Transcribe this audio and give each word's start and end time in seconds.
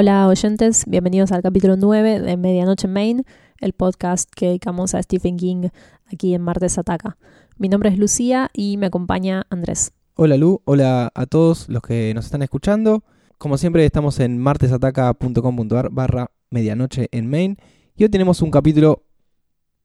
Hola 0.00 0.28
oyentes, 0.28 0.84
bienvenidos 0.86 1.32
al 1.32 1.42
capítulo 1.42 1.76
9 1.76 2.20
de 2.20 2.36
Medianoche 2.36 2.86
en 2.86 2.92
Maine, 2.92 3.24
el 3.58 3.72
podcast 3.72 4.30
que 4.32 4.46
dedicamos 4.46 4.94
a 4.94 5.02
Stephen 5.02 5.36
King 5.36 5.70
aquí 6.06 6.34
en 6.34 6.42
Martes 6.42 6.78
Ataca. 6.78 7.16
Mi 7.56 7.68
nombre 7.68 7.88
es 7.90 7.98
Lucía 7.98 8.48
y 8.52 8.76
me 8.76 8.86
acompaña 8.86 9.44
Andrés. 9.50 9.90
Hola 10.14 10.36
Lu, 10.36 10.62
hola 10.66 11.10
a 11.12 11.26
todos 11.26 11.68
los 11.68 11.82
que 11.82 12.12
nos 12.14 12.26
están 12.26 12.42
escuchando. 12.42 13.02
Como 13.38 13.58
siempre 13.58 13.84
estamos 13.84 14.20
en 14.20 14.38
martesataca.com.ar 14.38 15.90
barra 15.90 16.30
medianoche 16.48 17.08
en 17.10 17.28
Maine 17.28 17.56
y 17.96 18.04
hoy 18.04 18.08
tenemos 18.08 18.40
un 18.40 18.52
capítulo 18.52 19.02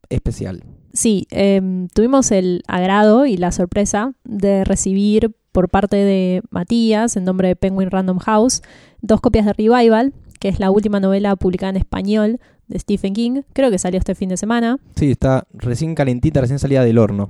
especial. 0.10 0.64
Sí, 0.94 1.26
em, 1.32 1.88
tuvimos 1.88 2.32
el 2.32 2.62
agrado 2.68 3.26
y 3.26 3.38
la 3.38 3.52
sorpresa 3.52 4.14
de 4.26 4.64
recibir 4.64 5.36
por 5.54 5.70
parte 5.70 5.96
de 5.96 6.42
Matías, 6.50 7.16
en 7.16 7.24
nombre 7.24 7.48
de 7.48 7.56
Penguin 7.56 7.90
Random 7.90 8.18
House, 8.18 8.62
dos 9.02 9.22
copias 9.22 9.46
de 9.46 9.54
Revival, 9.54 10.14
que 10.40 10.50
es 10.50 10.60
la 10.60 10.72
última 10.72 11.00
novela 11.00 11.36
publicada 11.38 11.70
en 11.70 11.78
español 11.78 12.40
de 12.68 12.80
Stephen 12.80 13.14
King. 13.14 13.44
Creo 13.54 13.72
que 13.72 13.78
salió 13.78 14.00
este 14.00 14.16
fin 14.16 14.30
de 14.30 14.36
semana. 14.38 14.80
Sí, 14.96 15.12
está 15.12 15.48
recién 15.54 15.96
calentita, 15.96 16.42
recién 16.42 16.60
salida 16.60 16.84
del 16.84 16.98
horno. 16.98 17.30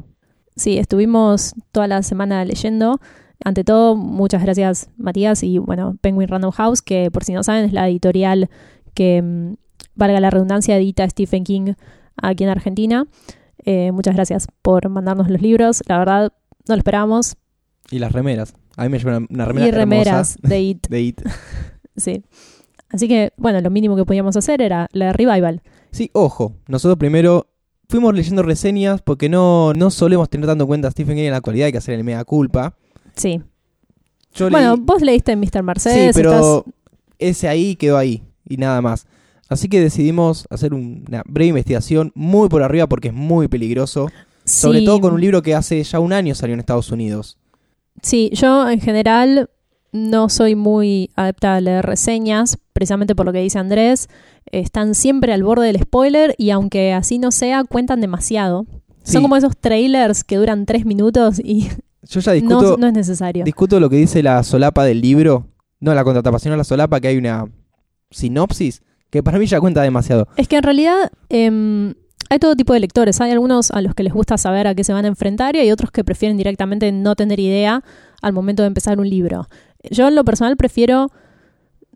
Sí, 0.56 0.78
estuvimos 0.78 1.54
toda 1.72 1.88
la 1.88 2.02
semana 2.02 2.44
leyendo. 2.46 3.00
Ante 3.44 3.64
todo, 3.64 3.96
muchas 3.98 4.42
gracias 4.42 4.90
Matías 4.98 5.44
y 5.44 5.58
bueno, 5.58 5.98
Penguin 6.00 6.30
Random 6.30 6.52
House, 6.52 6.82
que 6.82 7.12
por 7.12 7.26
si 7.26 7.34
no 7.34 7.44
saben 7.44 7.66
es 7.66 7.74
la 7.74 7.90
editorial 7.90 8.50
que, 8.94 9.22
mm, 9.22 9.56
valga 9.96 10.20
la 10.22 10.30
redundancia, 10.30 10.78
edita 10.78 11.08
Stephen 11.10 11.44
King 11.44 11.74
aquí 12.16 12.46
en 12.46 12.50
Argentina. 12.50 13.06
Eh, 13.66 13.92
muchas 13.92 14.16
gracias 14.16 14.48
por 14.62 14.88
mandarnos 14.90 15.30
los 15.30 15.42
libros. 15.42 15.84
La 15.88 15.98
verdad, 15.98 16.32
no 16.68 16.76
lo 16.76 16.80
esperábamos. 16.80 17.36
Y 17.92 18.00
las 18.00 18.12
remeras. 18.12 18.54
A 18.76 18.84
mí 18.84 18.90
me 18.90 18.98
llevan 19.00 19.28
una 19.30 19.46
remera 19.46 19.68
y 19.68 19.72
remeras 19.72 20.36
hermosa 20.36 20.48
de 20.48 20.62
It. 20.62 20.88
de 20.90 21.02
It. 21.02 21.22
Sí. 21.96 22.24
Así 22.90 23.08
que, 23.08 23.34
bueno, 23.38 23.62
lo 23.62 23.70
mínimo 23.70 23.96
que 23.96 24.04
podíamos 24.06 24.36
hacer 24.36 24.62
era 24.62 24.88
la 24.94 25.14
Revival. 25.14 25.62
Sí, 25.92 26.10
ojo, 26.14 26.54
nosotros 26.68 26.98
primero 26.98 27.48
fuimos 27.88 28.16
leyendo 28.16 28.42
reseñas 28.42 29.02
porque 29.04 29.30
no, 29.30 29.74
no 29.74 29.92
solemos 29.92 30.28
tener 30.30 30.48
tanto 30.48 30.64
en 30.64 30.68
cuenta 30.68 30.88
a 30.88 30.92
Stephen 30.92 31.16
King 31.16 31.26
en 31.26 31.32
la 31.32 31.38
actualidad, 31.38 31.68
hay 31.68 31.72
que 31.72 31.78
hacer 31.78 31.94
el 31.96 32.04
mega 32.04 32.24
culpa. 32.26 32.76
Sí. 33.16 33.42
Yo 34.34 34.50
bueno, 34.50 34.76
leí- 34.76 34.82
vos 34.84 35.02
leíste 35.04 35.36
Mr. 35.36 35.50
sí, 35.52 35.62
Mercedes. 35.64 36.16
pero 36.16 36.32
estás- 36.34 36.74
ese 37.20 37.48
ahí 37.48 37.76
quedó 37.76 37.98
ahí 37.98 38.24
y 38.50 38.58
nada 38.58 38.82
más. 38.82 39.06
Así 39.50 39.70
que 39.70 39.80
decidimos 39.80 40.48
hacer 40.50 40.74
una 40.74 41.22
breve 41.28 41.50
investigación 41.50 42.12
muy 42.16 42.50
por 42.50 42.64
arriba 42.64 42.88
porque 42.88 43.10
es 43.10 43.14
muy 43.14 43.48
peligroso. 43.48 44.08
Sobre 44.46 44.80
Sí. 44.80 44.86
todo 44.86 45.00
con 45.00 45.14
un 45.14 45.22
libro 45.22 45.44
que 45.44 45.54
hace 45.54 45.82
ya 45.84 46.00
un 46.00 46.12
año 46.12 46.34
salió 46.34 46.56
en 46.56 46.60
Estados 46.60 46.92
Unidos. 46.92 47.38
Sí, 48.02 48.30
yo 48.34 48.70
en 48.70 48.82
general 48.82 49.50
no 49.92 50.30
soy 50.30 50.56
muy 50.56 51.12
adepta 51.16 51.56
a 51.56 51.62
leer 51.62 51.86
reseñas, 51.86 52.58
precisamente 52.74 53.16
por 53.16 53.26
lo 53.26 53.32
que 53.32 53.40
dice 53.40 53.60
Andrés. 53.60 54.10
Están 54.52 54.96
siempre 54.96 55.34
al 55.34 55.44
borde 55.44 55.68
del 55.68 55.80
spoiler 55.80 56.36
y 56.38 56.50
aunque 56.50 56.94
así 56.94 57.20
no 57.20 57.32
sea, 57.32 57.64
cuentan 57.64 58.02
demasiado. 58.02 58.66
Sí, 59.04 59.14
Son 59.14 59.22
como 59.22 59.38
esos 59.38 59.56
trailers 59.58 60.24
que 60.24 60.38
duran 60.38 60.66
tres 60.66 60.86
minutos 60.86 61.40
y 61.44 61.70
yo 62.10 62.20
ya 62.20 62.32
discuto, 62.34 62.78
no 62.78 62.88
es 62.88 62.94
necesario. 62.94 63.44
discuto 63.46 63.80
lo 63.80 63.90
que 63.90 63.98
dice 63.98 64.22
la 64.24 64.44
solapa 64.44 64.84
del 64.84 65.02
libro. 65.02 65.48
No 65.80 65.94
la 65.94 66.04
contratapa, 66.04 66.40
sino 66.40 66.56
la 66.56 66.64
solapa 66.64 67.00
que 67.00 67.10
hay 67.10 67.18
una 67.18 67.46
sinopsis 68.10 68.82
que 69.10 69.22
para 69.22 69.38
mí 69.38 69.46
ya 69.46 69.60
cuenta 69.60 69.82
demasiado. 69.82 70.28
Es 70.38 70.48
que 70.48 70.58
en 70.58 70.64
realidad 70.64 71.12
em, 71.30 71.94
hay 72.34 72.40
todo 72.40 72.56
tipo 72.56 72.74
de 72.74 72.80
lectores. 72.80 73.22
Hay 73.22 73.32
algunos 73.32 73.72
a 73.72 73.82
los 73.82 73.94
que 73.96 74.04
les 74.04 74.14
gusta 74.14 74.38
saber 74.38 74.68
a 74.68 74.76
qué 74.76 74.84
se 74.84 74.92
van 74.94 75.06
a 75.06 75.08
enfrentar 75.08 75.56
y 75.56 75.60
hay 75.60 75.72
otros 75.72 75.92
que 75.92 76.04
prefieren 76.04 76.38
directamente 76.38 76.92
no 76.92 77.16
tener 77.16 77.40
idea 77.40 77.84
al 78.22 78.34
momento 78.34 78.64
de 78.64 78.68
empezar 78.68 79.00
un 79.00 79.10
libro. 79.10 79.48
Yo 79.90 80.08
en 80.08 80.16
lo 80.16 80.24
personal 80.24 80.58
prefiero 80.58 81.08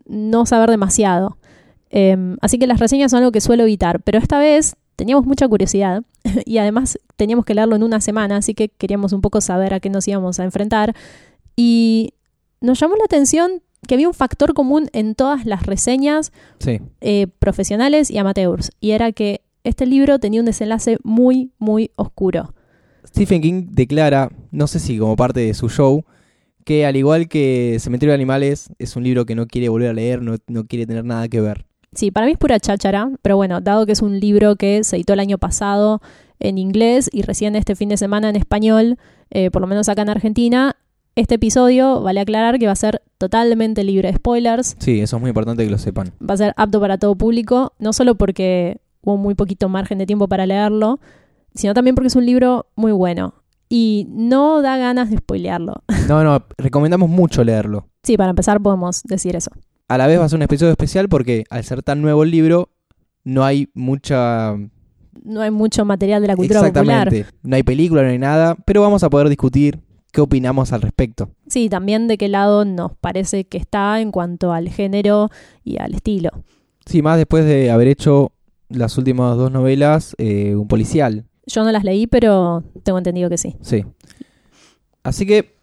no 0.06 0.46
saber 0.46 0.70
demasiado. 0.70 1.36
Em, 1.90 2.36
así 2.40 2.58
que 2.58 2.66
las 2.66 2.80
reseñas 2.80 3.10
son 3.10 3.18
algo 3.18 3.32
que 3.32 3.40
suelo 3.40 3.62
evitar. 3.62 4.00
Pero 4.02 4.18
esta 4.18 4.38
vez 4.38 4.76
teníamos 4.96 5.26
mucha 5.26 5.48
curiosidad 5.48 6.02
y 6.44 6.58
además 6.58 6.98
teníamos 7.16 7.44
que 7.44 7.54
leerlo 7.54 7.76
en 7.76 7.82
una 7.82 8.00
semana, 8.00 8.36
así 8.36 8.54
que 8.54 8.68
queríamos 8.68 9.12
un 9.12 9.20
poco 9.20 9.40
saber 9.40 9.74
a 9.74 9.80
qué 9.80 9.90
nos 9.90 10.06
íbamos 10.08 10.38
a 10.40 10.44
enfrentar. 10.44 10.94
Y 11.56 12.14
nos 12.60 12.78
llamó 12.80 12.96
la 12.96 13.04
atención 13.04 13.62
que 13.86 13.94
había 13.94 14.08
un 14.08 14.14
factor 14.14 14.54
común 14.54 14.88
en 14.92 15.14
todas 15.14 15.46
las 15.46 15.64
reseñas 15.64 16.32
Sí. 16.58 16.80
eh, 17.00 17.28
profesionales 17.38 18.10
y 18.10 18.18
amateurs. 18.18 18.70
Y 18.80 18.90
era 18.90 19.12
que 19.12 19.40
este 19.68 19.86
libro 19.86 20.18
tenía 20.18 20.40
un 20.40 20.46
desenlace 20.46 20.98
muy, 21.02 21.52
muy 21.58 21.90
oscuro. 21.96 22.54
Stephen 23.06 23.40
King 23.40 23.66
declara, 23.70 24.30
no 24.50 24.66
sé 24.66 24.78
si 24.80 24.98
como 24.98 25.16
parte 25.16 25.40
de 25.40 25.54
su 25.54 25.68
show, 25.68 26.04
que 26.64 26.84
al 26.84 26.96
igual 26.96 27.28
que 27.28 27.78
Cementerio 27.80 28.10
de 28.10 28.16
Animales, 28.16 28.70
es 28.78 28.96
un 28.96 29.04
libro 29.04 29.24
que 29.24 29.34
no 29.34 29.46
quiere 29.46 29.68
volver 29.68 29.88
a 29.90 29.94
leer, 29.94 30.20
no, 30.22 30.36
no 30.46 30.66
quiere 30.66 30.86
tener 30.86 31.04
nada 31.04 31.28
que 31.28 31.40
ver. 31.40 31.64
Sí, 31.94 32.10
para 32.10 32.26
mí 32.26 32.32
es 32.32 32.38
pura 32.38 32.60
cháchara, 32.60 33.10
pero 33.22 33.36
bueno, 33.36 33.62
dado 33.62 33.86
que 33.86 33.92
es 33.92 34.02
un 34.02 34.20
libro 34.20 34.56
que 34.56 34.84
se 34.84 34.96
editó 34.96 35.14
el 35.14 35.20
año 35.20 35.38
pasado 35.38 36.02
en 36.38 36.58
inglés 36.58 37.08
y 37.10 37.22
recién 37.22 37.56
este 37.56 37.74
fin 37.74 37.88
de 37.88 37.96
semana 37.96 38.28
en 38.28 38.36
español, 38.36 38.98
eh, 39.30 39.50
por 39.50 39.62
lo 39.62 39.68
menos 39.68 39.88
acá 39.88 40.02
en 40.02 40.10
Argentina, 40.10 40.76
este 41.16 41.36
episodio, 41.36 42.02
vale 42.02 42.20
aclarar 42.20 42.58
que 42.58 42.66
va 42.66 42.72
a 42.72 42.76
ser 42.76 43.02
totalmente 43.16 43.82
libre 43.82 44.08
de 44.12 44.16
spoilers, 44.18 44.76
Sí, 44.78 45.00
eso 45.00 45.16
es 45.16 45.20
muy 45.20 45.30
importante 45.30 45.64
que 45.64 45.70
lo 45.70 45.78
sepan. 45.78 46.12
va 46.20 46.34
a 46.34 46.36
ser 46.36 46.52
apto 46.56 46.78
para 46.80 46.98
todo 46.98 47.16
público, 47.16 47.72
no 47.78 47.92
solo 47.94 48.14
porque 48.16 48.78
hubo 49.02 49.16
muy 49.16 49.34
poquito 49.34 49.68
margen 49.68 49.98
de 49.98 50.06
tiempo 50.06 50.28
para 50.28 50.46
leerlo, 50.46 51.00
sino 51.54 51.74
también 51.74 51.94
porque 51.94 52.08
es 52.08 52.16
un 52.16 52.26
libro 52.26 52.66
muy 52.76 52.92
bueno 52.92 53.34
y 53.68 54.06
no 54.10 54.62
da 54.62 54.76
ganas 54.76 55.10
de 55.10 55.18
spoilearlo. 55.18 55.82
No, 56.08 56.24
no, 56.24 56.42
recomendamos 56.56 57.10
mucho 57.10 57.44
leerlo. 57.44 57.86
Sí, 58.02 58.16
para 58.16 58.30
empezar 58.30 58.62
podemos 58.62 59.02
decir 59.02 59.36
eso. 59.36 59.50
A 59.88 59.98
la 59.98 60.06
vez 60.06 60.18
va 60.18 60.24
a 60.24 60.28
ser 60.28 60.38
un 60.38 60.42
episodio 60.42 60.70
especial 60.70 61.08
porque 61.08 61.44
al 61.50 61.64
ser 61.64 61.82
tan 61.82 62.00
nuevo 62.00 62.22
el 62.22 62.30
libro, 62.30 62.70
no 63.24 63.44
hay 63.44 63.68
mucha... 63.74 64.54
No 65.22 65.42
hay 65.42 65.50
mucho 65.50 65.84
material 65.84 66.22
de 66.22 66.28
la 66.28 66.36
cultura 66.36 66.60
popular. 66.62 67.08
Exactamente. 67.08 67.38
No 67.42 67.56
hay 67.56 67.62
película, 67.62 68.02
no 68.02 68.08
hay 68.08 68.18
nada, 68.18 68.54
pero 68.64 68.80
vamos 68.80 69.02
a 69.02 69.10
poder 69.10 69.28
discutir 69.28 69.80
qué 70.12 70.22
opinamos 70.22 70.72
al 70.72 70.80
respecto. 70.80 71.30
Sí, 71.48 71.68
también 71.68 72.08
de 72.08 72.16
qué 72.16 72.28
lado 72.28 72.64
nos 72.64 72.92
parece 72.96 73.44
que 73.44 73.58
está 73.58 74.00
en 74.00 74.12
cuanto 74.12 74.52
al 74.52 74.70
género 74.70 75.28
y 75.62 75.78
al 75.78 75.94
estilo. 75.94 76.30
Sí, 76.86 77.02
más 77.02 77.18
después 77.18 77.44
de 77.44 77.70
haber 77.70 77.88
hecho 77.88 78.32
las 78.68 78.96
últimas 78.98 79.36
dos 79.36 79.50
novelas, 79.50 80.14
eh, 80.18 80.54
un 80.54 80.68
policial. 80.68 81.24
Yo 81.46 81.64
no 81.64 81.72
las 81.72 81.84
leí, 81.84 82.06
pero 82.06 82.62
tengo 82.82 82.98
entendido 82.98 83.30
que 83.30 83.38
sí. 83.38 83.56
Sí. 83.62 83.84
Así 85.02 85.24
que 85.26 85.54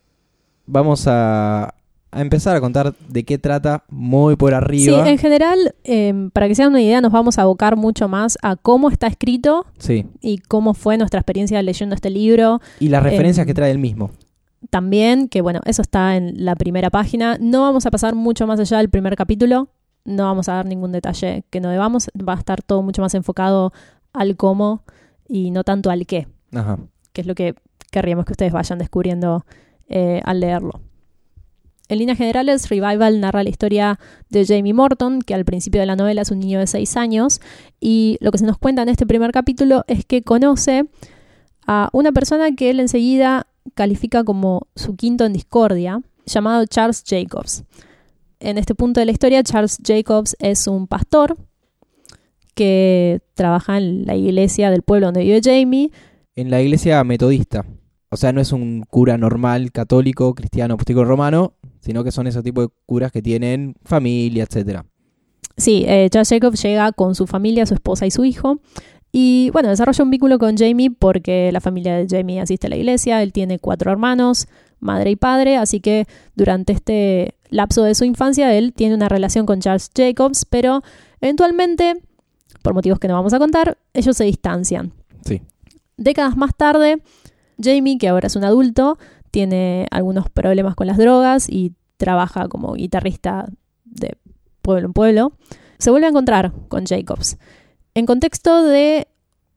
vamos 0.65 1.05
a, 1.07 1.75
a 2.11 2.21
empezar 2.21 2.55
a 2.55 2.61
contar 2.61 2.95
de 3.07 3.23
qué 3.23 3.37
trata 3.37 3.83
muy 3.89 4.35
por 4.35 4.51
Sí, 4.51 4.55
arriba. 4.55 5.07
en 5.09 5.17
general, 5.17 5.75
eh, 5.83 6.29
para 6.33 6.47
que 6.47 6.55
se 6.55 6.65
una 6.67 6.81
idea, 6.81 7.01
nos 7.01 7.11
vamos 7.11 7.37
a 7.37 7.43
abocar 7.43 7.75
mucho 7.75 8.07
más 8.07 8.37
a 8.41 8.55
cómo 8.55 8.89
está 8.89 9.07
escrito 9.07 9.65
Sí. 9.77 10.07
y 10.21 10.39
cómo 10.39 10.73
fue 10.73 10.97
nuestra 10.97 11.19
experiencia 11.19 11.61
leyendo 11.61 11.93
este 11.93 12.09
libro. 12.09 12.61
Y 12.79 12.87
las 12.89 13.03
referencias 13.03 13.43
Em, 13.43 13.47
que 13.47 13.53
trae 13.53 13.69
el 13.71 13.77
mismo. 13.79 14.11
También, 14.71 15.27
que 15.27 15.41
bueno, 15.41 15.59
eso 15.65 15.83
está 15.83 16.15
en 16.15 16.43
la 16.43 16.55
primera 16.55 16.89
página. 16.89 17.37
No 17.39 17.61
vamos 17.61 17.85
a 17.85 17.91
pasar 17.91 18.15
mucho 18.15 18.47
más 18.47 18.59
allá 18.59 18.77
del 18.79 18.89
primer 18.89 19.15
capítulo. 19.15 19.69
No 20.05 20.23
vamos 20.25 20.47
a 20.49 20.53
dar 20.53 20.65
ningún 20.65 20.91
detalle 20.91 21.43
que 21.49 21.59
no 21.59 21.69
debamos. 21.69 22.09
Va 22.17 22.33
a 22.33 22.37
estar 22.37 22.61
todo 22.61 22.81
mucho 22.81 23.01
más 23.01 23.13
enfocado 23.15 23.73
al 24.13 24.37
cómo 24.37 24.83
y 25.27 25.51
no 25.51 25.63
tanto 25.63 25.89
al 25.89 26.05
qué, 26.05 26.27
Ajá. 26.53 26.79
que 27.11 27.21
es 27.21 27.27
lo 27.27 27.35
que 27.35 27.55
querríamos 27.91 28.25
que 28.25 28.33
ustedes 28.33 28.53
vayan 28.53 28.79
descubriendo 28.79 29.45
eh, 29.87 30.21
al 30.23 30.39
leerlo. 30.39 30.81
En 31.87 31.99
líneas 31.99 32.17
generales, 32.17 32.69
Revival 32.69 33.19
narra 33.19 33.43
la 33.43 33.49
historia 33.49 33.99
de 34.29 34.45
Jamie 34.45 34.73
Morton, 34.73 35.21
que 35.21 35.35
al 35.35 35.45
principio 35.45 35.79
de 35.79 35.85
la 35.85 35.95
novela 35.95 36.23
es 36.23 36.31
un 36.31 36.39
niño 36.39 36.59
de 36.59 36.65
6 36.65 36.97
años, 36.97 37.41
y 37.79 38.17
lo 38.21 38.31
que 38.31 38.39
se 38.39 38.45
nos 38.45 38.57
cuenta 38.57 38.81
en 38.81 38.89
este 38.89 39.05
primer 39.05 39.31
capítulo 39.31 39.83
es 39.87 40.03
que 40.03 40.23
conoce 40.23 40.85
a 41.67 41.89
una 41.93 42.11
persona 42.11 42.55
que 42.55 42.71
él 42.71 42.79
enseguida 42.79 43.47
califica 43.75 44.23
como 44.23 44.67
su 44.75 44.95
quinto 44.95 45.25
en 45.25 45.33
discordia, 45.33 46.01
llamado 46.25 46.65
Charles 46.65 47.03
Jacobs. 47.05 47.63
En 48.39 48.57
este 48.57 48.75
punto 48.75 48.99
de 48.99 49.05
la 49.05 49.11
historia, 49.11 49.43
Charles 49.43 49.77
Jacobs 49.83 50.35
es 50.39 50.67
un 50.67 50.87
pastor 50.87 51.37
que 52.53 53.21
trabaja 53.33 53.77
en 53.77 54.05
la 54.05 54.15
iglesia 54.15 54.71
del 54.71 54.81
pueblo 54.81 55.07
donde 55.07 55.23
vive 55.23 55.41
Jamie, 55.43 55.91
En 56.35 56.49
la 56.49 56.61
iglesia 56.61 57.03
metodista. 57.03 57.65
O 58.09 58.17
sea, 58.17 58.31
no 58.31 58.39
es 58.39 58.51
un 58.51 58.85
cura 58.89 59.17
normal, 59.17 59.71
católico, 59.71 60.33
cristiano, 60.35 60.75
apostólico 60.75 61.03
romano, 61.03 61.53
sino 61.79 62.03
que 62.03 62.11
son 62.11 62.27
esos 62.27 62.43
tipos 62.43 62.67
de 62.67 62.73
curas 62.85 63.11
que 63.11 63.21
tienen 63.21 63.75
familia, 63.83 64.43
etcétera. 64.43 64.85
Sí, 65.57 65.85
eh, 65.87 66.09
Charles 66.09 66.29
Jacobs 66.29 66.61
llega 66.61 66.91
con 66.91 67.15
su 67.15 67.27
familia, 67.27 67.65
su 67.65 67.73
esposa 67.73 68.05
y 68.05 68.11
su 68.11 68.25
hijo. 68.25 68.59
Y 69.11 69.49
bueno, 69.51 69.69
desarrolla 69.69 70.03
un 70.03 70.09
vínculo 70.09 70.39
con 70.39 70.57
Jamie 70.57 70.91
porque 70.91 71.49
la 71.51 71.61
familia 71.61 71.95
de 71.95 72.07
Jamie 72.09 72.41
asiste 72.41 72.67
a 72.67 72.69
la 72.69 72.75
iglesia. 72.75 73.23
Él 73.23 73.31
tiene 73.31 73.59
cuatro 73.59 73.91
hermanos, 73.91 74.47
madre 74.79 75.11
y 75.11 75.15
padre. 75.15 75.57
Así 75.57 75.79
que 75.79 76.05
durante 76.35 76.73
este 76.73 77.34
lapso 77.49 77.83
de 77.83 77.95
su 77.95 78.05
infancia, 78.05 78.53
él 78.53 78.73
tiene 78.73 78.95
una 78.95 79.09
relación 79.09 79.45
con 79.45 79.59
Charles 79.59 79.89
Jacobs. 79.95 80.45
Pero 80.45 80.81
eventualmente, 81.21 82.01
por 82.61 82.73
motivos 82.73 82.99
que 82.99 83.07
no 83.07 83.13
vamos 83.13 83.33
a 83.33 83.39
contar, 83.39 83.77
ellos 83.93 84.17
se 84.17 84.23
distancian. 84.23 84.93
Sí. 85.25 85.41
Décadas 85.97 86.37
más 86.37 86.55
tarde, 86.55 87.01
Jamie, 87.61 87.97
que 87.97 88.07
ahora 88.07 88.27
es 88.27 88.35
un 88.35 88.43
adulto, 88.43 88.97
tiene 89.31 89.87
algunos 89.91 90.29
problemas 90.29 90.75
con 90.75 90.87
las 90.87 90.97
drogas 90.97 91.49
y 91.49 91.73
trabaja 91.97 92.47
como 92.47 92.73
guitarrista 92.73 93.47
de 93.83 94.17
pueblo 94.61 94.87
en 94.87 94.93
pueblo, 94.93 95.33
se 95.77 95.91
vuelve 95.91 96.07
a 96.07 96.09
encontrar 96.09 96.51
con 96.67 96.85
Jacobs. 96.85 97.37
En 97.93 98.05
contexto 98.05 98.63
de 98.63 99.07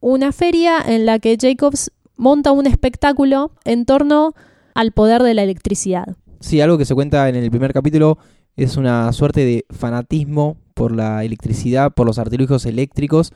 una 0.01 0.33
feria 0.33 0.79
en 0.85 1.07
la 1.07 1.19
que 1.19 1.37
Jacobs 1.41 1.91
monta 2.17 2.53
un 2.53 2.67
espectáculo 2.67 3.53
en 3.65 3.85
torno 3.85 4.35
al 4.75 4.93
poder 4.93 5.23
de 5.23 5.35
la 5.35 5.43
electricidad. 5.43 6.17
Sí, 6.41 6.61
algo 6.61 6.79
que 6.79 6.85
se 6.85 6.95
cuenta 6.95 7.29
en 7.29 7.37
el 7.37 7.51
primer 7.51 7.73
capítulo 7.73 8.19
es 8.57 8.77
una 8.77 9.13
suerte 9.13 9.45
de 9.45 9.65
fanatismo 9.71 10.57
por 10.75 10.95
la 10.95 11.25
electricidad, 11.25 11.93
por 11.93 12.07
los 12.07 12.19
artilugios 12.19 12.67
eléctricos, 12.67 13.33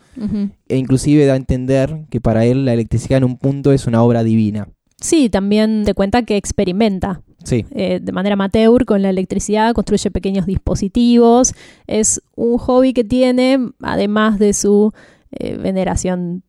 e 0.68 0.76
inclusive 0.76 1.26
da 1.26 1.34
a 1.34 1.36
entender 1.36 2.06
que 2.10 2.20
para 2.20 2.44
él 2.44 2.64
la 2.64 2.72
electricidad 2.72 3.18
en 3.18 3.24
un 3.24 3.36
punto 3.36 3.72
es 3.72 3.86
una 3.86 4.02
obra 4.02 4.22
divina. 4.24 4.68
Sí, 5.00 5.28
también 5.28 5.82
te 5.84 5.94
cuenta 5.94 6.22
que 6.22 6.36
experimenta 6.36 7.22
Sí, 7.44 7.66
eh, 7.70 8.00
de 8.00 8.12
manera 8.12 8.34
amateur 8.34 8.84
con 8.84 9.02
la 9.02 9.10
electricidad, 9.10 9.74
construye 9.74 10.10
pequeños 10.10 10.46
dispositivos. 10.46 11.54
Es 11.86 12.22
un 12.36 12.58
hobby 12.58 12.92
que 12.92 13.04
tiene, 13.04 13.58
además 13.80 14.38
de 14.38 14.52
su 14.52 14.92
eh, 15.32 15.56
veneración 15.56 16.42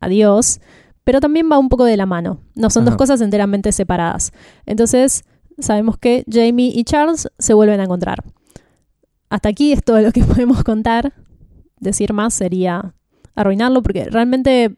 a 0.00 0.08
Dios, 0.08 0.60
pero 1.04 1.20
también 1.20 1.48
va 1.50 1.58
un 1.58 1.68
poco 1.68 1.84
de 1.84 1.96
la 1.96 2.06
mano. 2.06 2.40
No 2.54 2.70
son 2.70 2.84
dos 2.84 2.96
cosas 2.96 3.20
enteramente 3.20 3.72
separadas. 3.72 4.32
Entonces, 4.66 5.24
sabemos 5.58 5.98
que 5.98 6.24
Jamie 6.30 6.72
y 6.74 6.84
Charles 6.84 7.28
se 7.38 7.54
vuelven 7.54 7.80
a 7.80 7.84
encontrar. 7.84 8.24
Hasta 9.28 9.48
aquí 9.48 9.72
es 9.72 9.82
todo 9.82 10.00
lo 10.00 10.12
que 10.12 10.22
podemos 10.24 10.64
contar. 10.64 11.12
Decir 11.80 12.12
más 12.12 12.34
sería 12.34 12.94
arruinarlo, 13.34 13.82
porque 13.82 14.04
realmente 14.04 14.74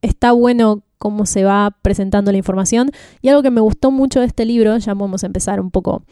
está 0.00 0.32
bueno 0.32 0.82
cómo 0.98 1.26
se 1.26 1.44
va 1.44 1.76
presentando 1.82 2.30
la 2.30 2.38
información. 2.38 2.90
Y 3.20 3.28
algo 3.28 3.42
que 3.42 3.50
me 3.50 3.60
gustó 3.60 3.90
mucho 3.90 4.20
de 4.20 4.26
este 4.26 4.44
libro, 4.44 4.76
ya 4.78 4.94
vamos 4.94 5.24
a 5.24 5.26
empezar 5.26 5.60
un 5.60 5.70
poco 5.70 6.04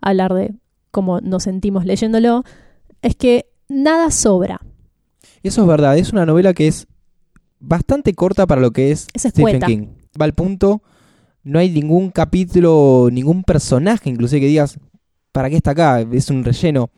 a 0.00 0.10
hablar 0.10 0.34
de 0.34 0.54
cómo 0.90 1.20
nos 1.20 1.44
sentimos 1.44 1.84
leyéndolo, 1.84 2.44
es 3.02 3.16
que 3.16 3.46
nada 3.68 4.10
sobra. 4.10 4.60
eso 5.42 5.62
es 5.62 5.68
verdad. 5.68 5.96
Es 5.98 6.12
una 6.12 6.26
novela 6.26 6.54
que 6.54 6.66
es 6.68 6.86
bastante 7.60 8.14
corta 8.14 8.46
para 8.46 8.60
lo 8.60 8.72
que 8.72 8.90
es, 8.90 9.08
Es 9.12 9.22
Stephen. 9.22 9.60
King. 9.60 9.86
Va 10.20 10.24
al 10.24 10.34
punto, 10.34 10.82
no 11.44 11.58
hay 11.58 11.70
ningún 11.70 12.10
capítulo, 12.10 13.08
ningún 13.12 13.44
personaje, 13.44 14.10
inclusive 14.10 14.40
que 14.40 14.46
digas, 14.48 14.78
¿para 15.30 15.50
qué 15.50 15.56
está 15.56 15.72
acá? 15.72 16.00
Es 16.00 16.30
un 16.30 16.42
relleno. 16.42 16.90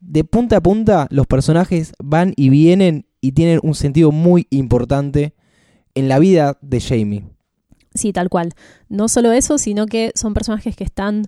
De 0.00 0.24
punta 0.24 0.56
a 0.56 0.60
punta, 0.62 1.06
los 1.10 1.26
personajes 1.26 1.92
van 2.02 2.32
y 2.36 2.48
vienen 2.48 3.06
y 3.20 3.32
tienen 3.32 3.60
un 3.62 3.74
sentido 3.74 4.10
muy 4.10 4.46
importante 4.50 5.34
en 5.94 6.08
la 6.08 6.18
vida 6.18 6.58
de 6.62 6.80
Jamie. 6.80 7.24
Sí, 7.94 8.12
tal 8.12 8.30
cual. 8.30 8.54
No 8.88 9.08
solo 9.08 9.32
eso, 9.32 9.58
sino 9.58 9.86
que 9.86 10.12
son 10.14 10.32
personajes 10.32 10.74
que 10.74 10.84
están, 10.84 11.26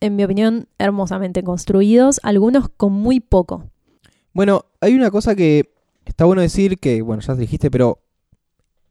en 0.00 0.16
mi 0.16 0.24
opinión, 0.24 0.66
hermosamente 0.78 1.44
construidos, 1.44 2.20
algunos 2.22 2.70
con 2.70 2.92
muy 2.94 3.20
poco. 3.20 3.70
Bueno, 4.32 4.64
hay 4.80 4.94
una 4.94 5.10
cosa 5.10 5.36
que 5.36 5.74
está 6.06 6.24
bueno 6.24 6.40
decir 6.40 6.78
que, 6.78 7.02
bueno, 7.02 7.20
ya 7.20 7.34
te 7.34 7.42
dijiste, 7.42 7.70
pero 7.70 8.02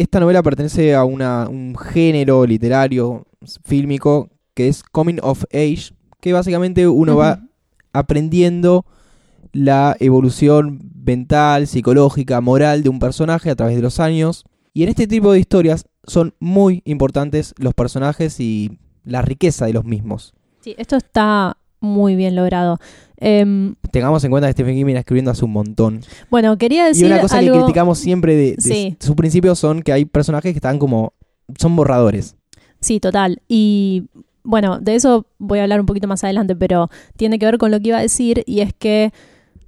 esta 0.01 0.19
novela 0.19 0.43
pertenece 0.43 0.93
a 0.95 1.03
una- 1.03 1.47
un 1.49 1.75
género 1.77 2.45
literario, 2.45 3.25
fílmico, 3.63 4.29
que 4.53 4.67
es 4.67 4.83
Coming 4.83 5.19
of 5.21 5.43
Age, 5.53 5.93
que 6.19 6.33
básicamente 6.33 6.87
uno 6.87 7.15
va 7.15 7.39
aprendiendo 7.93 8.85
la 9.53 9.95
evolución 9.99 10.79
mental, 11.05 11.67
psicológica, 11.67 12.39
moral 12.41 12.83
de 12.83 12.89
un 12.89 12.99
personaje 12.99 13.49
a 13.49 13.55
través 13.55 13.75
de 13.75 13.81
los 13.81 13.99
años. 13.99 14.45
Y 14.73 14.83
en 14.83 14.89
este 14.89 15.07
tipo 15.07 15.31
de 15.31 15.39
historias 15.39 15.85
son 16.05 16.33
muy 16.39 16.81
importantes 16.85 17.53
los 17.57 17.73
personajes 17.73 18.39
y 18.39 18.79
la 19.03 19.21
riqueza 19.21 19.65
de 19.65 19.73
los 19.73 19.83
mismos. 19.83 20.33
Sí, 20.61 20.75
esto 20.77 20.95
está 20.95 21.57
muy 21.81 22.15
bien 22.15 22.35
logrado. 22.35 22.79
Em, 23.17 23.75
Tengamos 23.91 24.23
en 24.23 24.31
cuenta 24.31 24.47
que 24.47 24.53
Stephen 24.53 24.75
King 24.75 24.85
viene 24.85 24.99
escribiendo 25.01 25.29
hace 25.31 25.43
un 25.45 25.51
montón. 25.51 26.01
bueno, 26.29 26.57
quería 26.57 26.85
decir 26.85 27.03
Y 27.03 27.07
una 27.11 27.19
cosa 27.21 27.37
algo... 27.39 27.53
que 27.53 27.59
criticamos 27.59 27.99
siempre 27.99 28.35
de, 28.35 28.51
de 28.55 28.61
Sí. 28.61 28.95
sus 28.99 29.15
principios 29.15 29.59
son 29.59 29.81
que 29.83 29.91
hay 29.93 30.05
personajes 30.05 30.53
que 30.53 30.57
están 30.57 30.79
como. 30.79 31.13
son 31.57 31.75
borradores. 31.75 32.35
Sí, 32.79 32.99
total. 32.99 33.41
Y 33.47 34.05
bueno, 34.43 34.79
de 34.79 34.95
eso 34.95 35.27
voy 35.37 35.59
a 35.59 35.63
hablar 35.63 35.79
un 35.79 35.85
poquito 35.85 36.07
más 36.07 36.23
adelante, 36.23 36.55
pero 36.55 36.89
tiene 37.17 37.37
que 37.37 37.45
ver 37.45 37.57
con 37.59 37.69
lo 37.69 37.79
que 37.79 37.89
iba 37.89 37.97
a 37.97 38.01
decir 38.01 38.43
y 38.47 38.61
es 38.61 38.73
que 38.73 39.11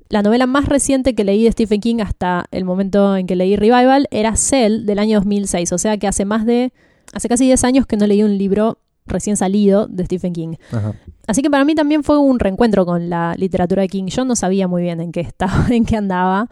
la 0.10 0.22
novela 0.24 0.48
más 0.48 0.66
reciente 0.68 1.14
que 1.14 1.24
leí 1.24 1.44
de 1.44 1.52
Stephen 1.52 1.80
King 1.82 1.98
hasta 2.02 2.46
el 2.52 2.66
momento 2.66 3.16
en 3.18 3.28
que 3.28 3.36
leí 3.36 3.56
Revival 3.56 4.08
era 4.12 4.36
Cell 4.36 4.86
del 4.86 4.98
año 5.00 5.18
2006, 5.20 5.72
o 5.74 5.78
sea 5.78 5.98
que 5.98 6.08
hace 6.08 6.26
más 6.26 6.46
de 6.46 6.72
hace 7.14 7.28
casi 7.30 7.46
10 7.46 7.64
años 7.64 7.86
que 7.86 7.98
no 7.98 8.08
leí 8.08 8.24
un 8.24 8.36
libro 8.38 8.80
recién 9.06 9.38
salido 9.38 9.86
de 9.88 10.06
Stephen 10.06 10.34
King. 10.34 10.56
Ajá. 10.72 10.94
Así 11.28 11.42
que 11.42 11.50
para 11.50 11.64
mí 11.64 11.76
también 11.76 12.04
fue 12.04 12.18
un 12.18 12.40
reencuentro 12.40 12.86
con 12.86 13.10
la 13.10 13.34
literatura 13.38 13.82
de 13.82 13.88
King. 13.88 14.06
Yo 14.08 14.26
no 14.26 14.36
sabía 14.36 14.68
muy 14.68 14.82
bien 14.82 15.00
en 15.00 15.12
qué 15.12 15.22
estaba, 15.22 15.68
en 15.70 15.86
qué 15.86 15.98
andaba 15.98 16.50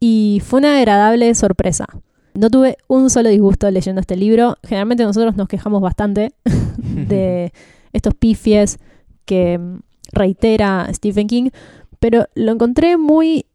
y 0.00 0.42
fue 0.44 0.58
una 0.58 0.78
agradable 0.78 1.34
sorpresa. 1.34 1.86
No 2.34 2.48
tuve 2.48 2.78
un 2.88 3.10
solo 3.10 3.28
disgusto 3.28 3.70
leyendo 3.70 4.00
este 4.00 4.16
libro. 4.16 4.56
Generalmente 4.62 5.04
nosotros 5.04 5.36
nos 5.36 5.48
quejamos 5.48 5.82
bastante 5.82 6.32
de 6.76 7.52
estos 7.92 8.14
pifies 8.14 8.78
que 9.26 9.58
mm, 9.58 9.80
reitera 10.12 10.88
Stephen 10.92 11.26
King, 11.26 11.50
pero 11.98 12.26
lo 12.34 12.52
encontré 12.52 12.96
muy, 12.96 13.46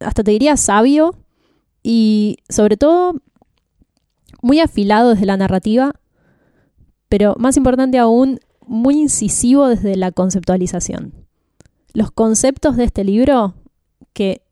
hasta 0.00 0.22
te 0.22 0.30
diría 0.30 0.56
sabio 0.56 1.14
y 1.82 2.38
sobre 2.48 2.76
todo 2.76 3.14
muy 4.40 4.60
afilado 4.60 5.10
desde 5.10 5.26
la 5.26 5.36
narrativa, 5.36 5.92
pero 7.08 7.34
más 7.38 7.56
importante 7.56 7.98
aún, 7.98 8.40
muy 8.68 9.00
incisivo 9.00 9.66
desde 9.68 9.96
la 9.96 10.12
conceptualización. 10.12 11.12
Los 11.94 12.10
conceptos 12.10 12.76
de 12.76 12.84
este 12.84 13.02
libro, 13.02 13.54
que 14.12 14.42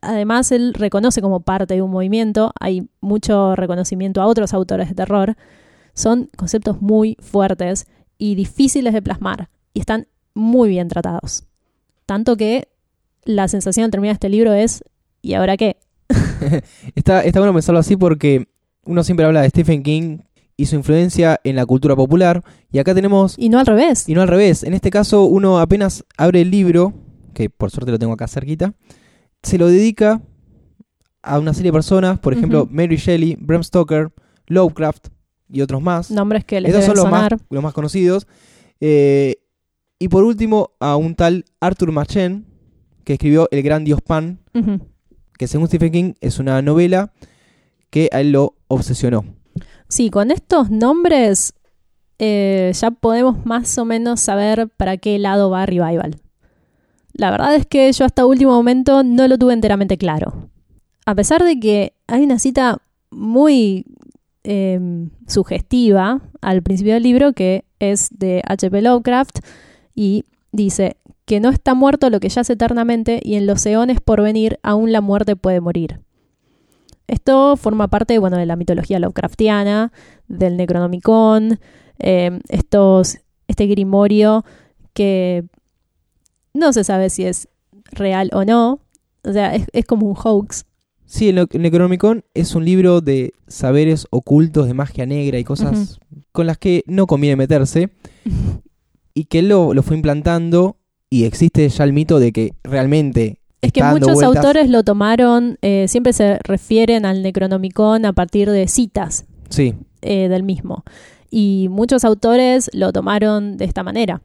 además 0.00 0.52
él 0.52 0.72
reconoce 0.74 1.20
como 1.20 1.40
parte 1.40 1.74
de 1.74 1.82
un 1.82 1.90
movimiento, 1.90 2.52
hay 2.60 2.88
mucho 3.00 3.56
reconocimiento 3.56 4.22
a 4.22 4.26
otros 4.26 4.54
autores 4.54 4.88
de 4.88 4.94
terror, 4.94 5.36
son 5.94 6.30
conceptos 6.36 6.80
muy 6.80 7.16
fuertes 7.20 7.86
y 8.18 8.34
difíciles 8.34 8.92
de 8.94 9.02
plasmar 9.02 9.50
y 9.74 9.80
están 9.80 10.06
muy 10.34 10.68
bien 10.68 10.88
tratados. 10.88 11.44
Tanto 12.06 12.36
que 12.36 12.68
la 13.24 13.48
sensación 13.48 13.84
al 13.84 13.90
terminar 13.90 14.14
este 14.14 14.28
libro 14.28 14.52
es 14.52 14.84
¿y 15.22 15.34
ahora 15.34 15.56
qué? 15.56 15.76
Está, 16.94 17.24
está 17.24 17.40
bueno 17.40 17.52
pensarlo 17.52 17.80
así 17.80 17.96
porque 17.96 18.46
uno 18.84 19.02
siempre 19.02 19.26
habla 19.26 19.42
de 19.42 19.48
Stephen 19.48 19.82
King 19.82 20.18
y 20.56 20.66
su 20.66 20.76
influencia 20.76 21.40
en 21.44 21.56
la 21.56 21.66
cultura 21.66 21.94
popular. 21.96 22.42
Y 22.70 22.78
acá 22.78 22.94
tenemos. 22.94 23.34
Y 23.38 23.48
no 23.48 23.58
al 23.58 23.66
revés. 23.66 24.08
Y 24.08 24.14
no 24.14 24.22
al 24.22 24.28
revés. 24.28 24.62
En 24.62 24.74
este 24.74 24.90
caso, 24.90 25.24
uno 25.24 25.58
apenas 25.58 26.04
abre 26.16 26.40
el 26.40 26.50
libro, 26.50 26.94
que 27.34 27.50
por 27.50 27.70
suerte 27.70 27.90
lo 27.92 27.98
tengo 27.98 28.12
acá 28.14 28.26
cerquita, 28.26 28.74
se 29.42 29.58
lo 29.58 29.68
dedica 29.68 30.22
a 31.22 31.38
una 31.38 31.52
serie 31.52 31.70
de 31.70 31.74
personas, 31.74 32.18
por 32.18 32.32
ejemplo. 32.32 32.66
Mary 32.70 32.96
Shelley, 32.96 33.36
Bram 33.38 33.62
Stoker, 33.62 34.10
Lovecraft 34.46 35.08
y 35.48 35.60
otros 35.60 35.82
más. 35.82 36.10
Nombres 36.10 36.44
que 36.44 36.60
les 36.60 36.70
Esos 36.70 36.82
deben 36.82 36.96
son 36.96 37.04
los 37.04 37.10
más, 37.10 37.24
sonar. 37.24 37.40
los 37.50 37.62
más 37.62 37.72
conocidos. 37.74 38.26
Eh, 38.80 39.36
y 39.98 40.08
por 40.08 40.24
último, 40.24 40.70
a 40.80 40.96
un 40.96 41.14
tal 41.14 41.44
Arthur 41.60 41.92
Machen, 41.92 42.46
que 43.04 43.14
escribió 43.14 43.48
El 43.50 43.62
Gran 43.62 43.84
Dios 43.84 44.00
Pan, 44.02 44.40
que 45.38 45.46
según 45.46 45.68
Stephen 45.68 45.92
King 45.92 46.12
es 46.20 46.38
una 46.38 46.60
novela 46.62 47.12
que 47.90 48.08
a 48.12 48.20
él 48.20 48.32
lo 48.32 48.56
obsesionó. 48.68 49.24
Sí, 49.88 50.10
con 50.10 50.30
estos 50.30 50.70
nombres 50.70 51.54
eh, 52.18 52.72
ya 52.74 52.90
podemos 52.90 53.44
más 53.44 53.76
o 53.78 53.84
menos 53.84 54.20
saber 54.20 54.68
para 54.76 54.96
qué 54.96 55.18
lado 55.18 55.50
va 55.50 55.66
Revival. 55.66 56.20
La 57.12 57.30
verdad 57.30 57.54
es 57.54 57.66
que 57.66 57.90
yo 57.92 58.04
hasta 58.04 58.26
último 58.26 58.52
momento 58.52 59.02
no 59.02 59.26
lo 59.28 59.38
tuve 59.38 59.54
enteramente 59.54 59.96
claro. 59.96 60.50
A 61.06 61.14
pesar 61.14 61.44
de 61.44 61.58
que 61.58 61.94
hay 62.06 62.22
una 62.22 62.38
cita 62.38 62.78
muy 63.10 63.86
eh, 64.44 65.08
sugestiva 65.26 66.20
al 66.40 66.62
principio 66.62 66.94
del 66.94 67.02
libro 67.02 67.32
que 67.32 67.64
es 67.78 68.08
de 68.10 68.42
H.P. 68.46 68.82
Lovecraft 68.82 69.38
y 69.94 70.24
dice 70.52 70.96
que 71.24 71.40
no 71.40 71.50
está 71.50 71.74
muerto 71.74 72.10
lo 72.10 72.20
que 72.20 72.28
yace 72.28 72.52
eternamente 72.52 73.20
y 73.22 73.34
en 73.34 73.46
los 73.46 73.64
eones 73.66 74.00
por 74.00 74.22
venir 74.22 74.58
aún 74.62 74.92
la 74.92 75.00
muerte 75.00 75.36
puede 75.36 75.60
morir. 75.60 76.00
Esto 77.08 77.56
forma 77.56 77.88
parte 77.88 78.18
bueno, 78.18 78.36
de 78.36 78.46
la 78.46 78.56
mitología 78.56 78.98
Lovecraftiana, 78.98 79.92
del 80.28 80.56
Necronomicon, 80.56 81.58
eh, 81.98 82.40
estos, 82.48 83.18
este 83.48 83.66
grimorio 83.66 84.44
que 84.92 85.44
no 86.54 86.72
se 86.72 86.84
sabe 86.84 87.10
si 87.10 87.24
es 87.24 87.48
real 87.92 88.30
o 88.32 88.44
no, 88.44 88.80
o 89.22 89.32
sea, 89.32 89.54
es, 89.54 89.66
es 89.72 89.84
como 89.84 90.06
un 90.06 90.16
hoax. 90.16 90.64
Sí, 91.04 91.28
el 91.28 91.36
Ne- 91.36 91.46
Necronomicon 91.58 92.24
es 92.34 92.54
un 92.56 92.64
libro 92.64 93.00
de 93.00 93.32
saberes 93.46 94.06
ocultos, 94.10 94.66
de 94.66 94.74
magia 94.74 95.06
negra 95.06 95.38
y 95.38 95.44
cosas 95.44 96.00
con 96.32 96.46
las 96.46 96.58
que 96.58 96.82
no 96.86 97.06
conviene 97.06 97.36
meterse. 97.36 97.90
Y 99.18 99.24
que 99.24 99.38
él 99.38 99.48
lo, 99.48 99.72
lo 99.72 99.82
fue 99.82 99.96
implantando 99.96 100.76
y 101.08 101.24
existe 101.24 101.66
ya 101.70 101.84
el 101.84 101.94
mito 101.94 102.18
de 102.18 102.32
que 102.32 102.52
realmente 102.62 103.40
Es 103.66 103.72
que 103.72 103.82
muchos 103.82 104.14
vueltas. 104.14 104.36
autores 104.44 104.70
lo 104.70 104.82
tomaron, 104.84 105.58
eh, 105.62 105.86
siempre 105.88 106.12
se 106.12 106.38
refieren 106.44 107.04
al 107.04 107.22
Necronomicon 107.22 108.04
a 108.06 108.12
partir 108.12 108.50
de 108.50 108.66
citas 108.68 109.26
Sí, 109.48 109.74
eh, 110.02 110.28
del 110.28 110.42
mismo. 110.42 110.84
Y 111.30 111.68
muchos 111.70 112.04
autores 112.04 112.70
lo 112.72 112.92
tomaron 112.92 113.56
de 113.56 113.64
esta 113.64 113.82
manera. 113.82 114.22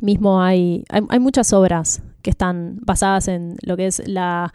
Mismo 0.00 0.40
hay, 0.42 0.84
hay, 0.90 1.02
hay 1.08 1.18
muchas 1.18 1.52
obras 1.52 2.02
que 2.22 2.30
están 2.30 2.78
basadas 2.82 3.26
en 3.28 3.56
lo 3.62 3.76
que 3.76 3.86
es 3.86 4.00
la, 4.06 4.52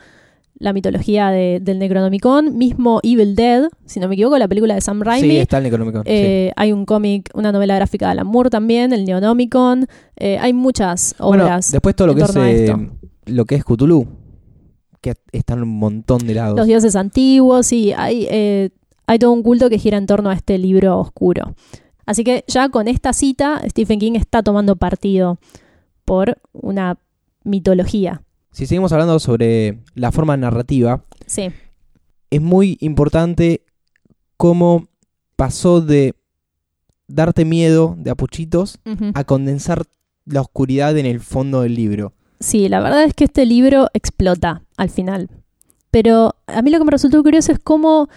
la 0.57 0.71
mitología 0.71 1.29
de- 1.31 1.59
del 1.61 1.79
Necronomicon. 1.79 2.57
Mismo 2.57 2.99
Evil 3.03 3.35
Dead, 3.35 3.67
si 3.85 3.99
no 3.99 4.07
me 4.07 4.15
equivoco, 4.15 4.37
la 4.37 4.47
película 4.47 4.73
de 4.75 4.81
Sam 4.81 5.01
Raimi. 5.01 5.29
Sí, 5.29 5.37
está 5.37 5.57
el 5.57 5.63
Necronomicon. 5.65 6.03
sí. 6.03 6.09
Eh, 6.11 6.51
Hay 6.55 6.71
un 6.71 6.85
cómic, 6.85 7.29
una 7.33 7.51
novela 7.51 7.75
gráfica 7.75 8.05
de 8.07 8.11
Alan 8.13 8.27
Moore 8.27 8.49
también, 8.49 8.93
el 8.93 9.03
Neonomicon. 9.03 9.85
Eh, 10.15 10.37
hay 10.39 10.53
muchas 10.53 11.13
Bueno, 11.19 11.43
obras. 11.43 11.71
después 11.71 11.93
todo 11.95 12.07
lo 12.07 12.13
en 12.13 12.19
que 12.19 12.23
es 12.23 12.69
lo 13.25 13.45
que 13.45 13.55
es 13.55 13.63
Cthulhu, 13.63 14.07
que 15.01 15.15
está 15.31 15.53
en 15.53 15.63
un 15.63 15.77
montón 15.77 16.25
de 16.25 16.33
lados. 16.33 16.57
Los 16.57 16.67
dioses 16.67 16.95
antiguos, 16.95 17.67
sí, 17.67 17.93
hay, 17.93 18.27
eh, 18.29 18.69
hay 19.05 19.19
todo 19.19 19.31
un 19.31 19.43
culto 19.43 19.69
que 19.69 19.77
gira 19.77 19.97
en 19.97 20.05
torno 20.05 20.29
a 20.29 20.33
este 20.33 20.57
libro 20.57 20.99
oscuro. 20.99 21.55
Así 22.05 22.23
que 22.23 22.43
ya 22.47 22.69
con 22.69 22.87
esta 22.87 23.13
cita, 23.13 23.61
Stephen 23.69 23.99
King 23.99 24.13
está 24.15 24.43
tomando 24.43 24.75
partido 24.75 25.39
por 26.05 26.37
una 26.51 26.97
mitología. 27.43 28.23
Si 28.51 28.65
seguimos 28.65 28.91
hablando 28.91 29.19
sobre 29.19 29.79
la 29.95 30.11
forma 30.11 30.37
narrativa, 30.37 31.03
Sí, 31.25 31.49
es 32.29 32.41
muy 32.41 32.77
importante 32.81 33.63
cómo 34.37 34.87
pasó 35.35 35.81
de 35.81 36.15
darte 37.07 37.45
miedo 37.45 37.95
de 37.97 38.11
apuchitos 38.11 38.79
a 39.13 39.23
condensar 39.23 39.83
la 40.25 40.41
oscuridad 40.41 40.97
en 40.97 41.05
el 41.05 41.19
fondo 41.19 41.61
del 41.61 41.75
libro. 41.75 42.13
Sí, 42.43 42.69
la 42.69 42.79
verdad 42.81 43.03
es 43.03 43.13
que 43.13 43.23
este 43.25 43.45
libro 43.45 43.87
explota 43.93 44.63
al 44.77 44.89
final. 44.89 45.29
Pero 45.91 46.35
a 46.47 46.61
mí 46.61 46.71
lo 46.71 46.79
que 46.79 46.85
me 46.85 46.91
resultó 46.91 47.21
curioso 47.23 47.51
es 47.51 47.59
cómo 47.59 48.09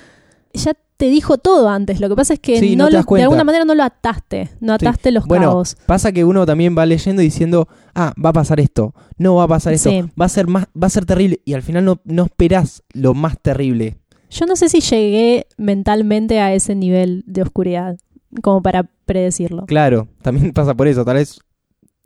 ya 0.54 0.72
te 0.96 1.10
dijo 1.10 1.36
todo 1.36 1.68
antes. 1.68 2.00
Lo 2.00 2.08
que 2.08 2.16
pasa 2.16 2.32
es 2.34 2.40
que 2.40 2.58
Sí, 2.58 2.74
no 2.74 2.88
lo- 2.88 3.02
de 3.02 3.22
alguna 3.22 3.44
manera 3.44 3.66
no 3.66 3.74
lo 3.74 3.82
ataste, 3.82 4.48
no 4.60 4.76
Sí. 4.78 4.86
ataste 4.86 5.10
los 5.12 5.26
Bueno, 5.26 5.48
cabos. 5.48 5.76
Pasa 5.84 6.10
que 6.12 6.24
uno 6.24 6.46
también 6.46 6.74
va 6.76 6.86
leyendo 6.86 7.20
y 7.20 7.26
diciendo, 7.26 7.68
ah, 7.94 8.14
va 8.22 8.30
a 8.30 8.32
pasar 8.32 8.60
esto, 8.60 8.94
no 9.18 9.34
va 9.34 9.44
a 9.44 9.48
pasar 9.48 9.74
esto, 9.74 9.90
Sí. 9.90 10.00
va 10.18 10.24
a 10.24 10.28
ser 10.30 10.46
más, 10.46 10.64
va 10.80 10.86
a 10.86 10.90
ser 10.90 11.04
terrible, 11.04 11.40
y 11.44 11.52
al 11.52 11.60
final 11.62 11.84
no, 11.84 12.00
no 12.04 12.24
esperás 12.24 12.82
lo 12.94 13.12
más 13.12 13.38
terrible. 13.40 13.98
Yo 14.30 14.46
no 14.46 14.56
sé 14.56 14.70
si 14.70 14.80
llegué 14.80 15.46
mentalmente 15.58 16.40
a 16.40 16.54
ese 16.54 16.74
nivel 16.74 17.22
de 17.26 17.42
oscuridad 17.42 17.98
como 18.42 18.62
para 18.62 18.84
predecirlo. 19.04 19.66
Claro, 19.66 20.08
también 20.22 20.52
pasa 20.54 20.74
por 20.74 20.88
eso, 20.88 21.04
tal 21.04 21.16
vez 21.16 21.38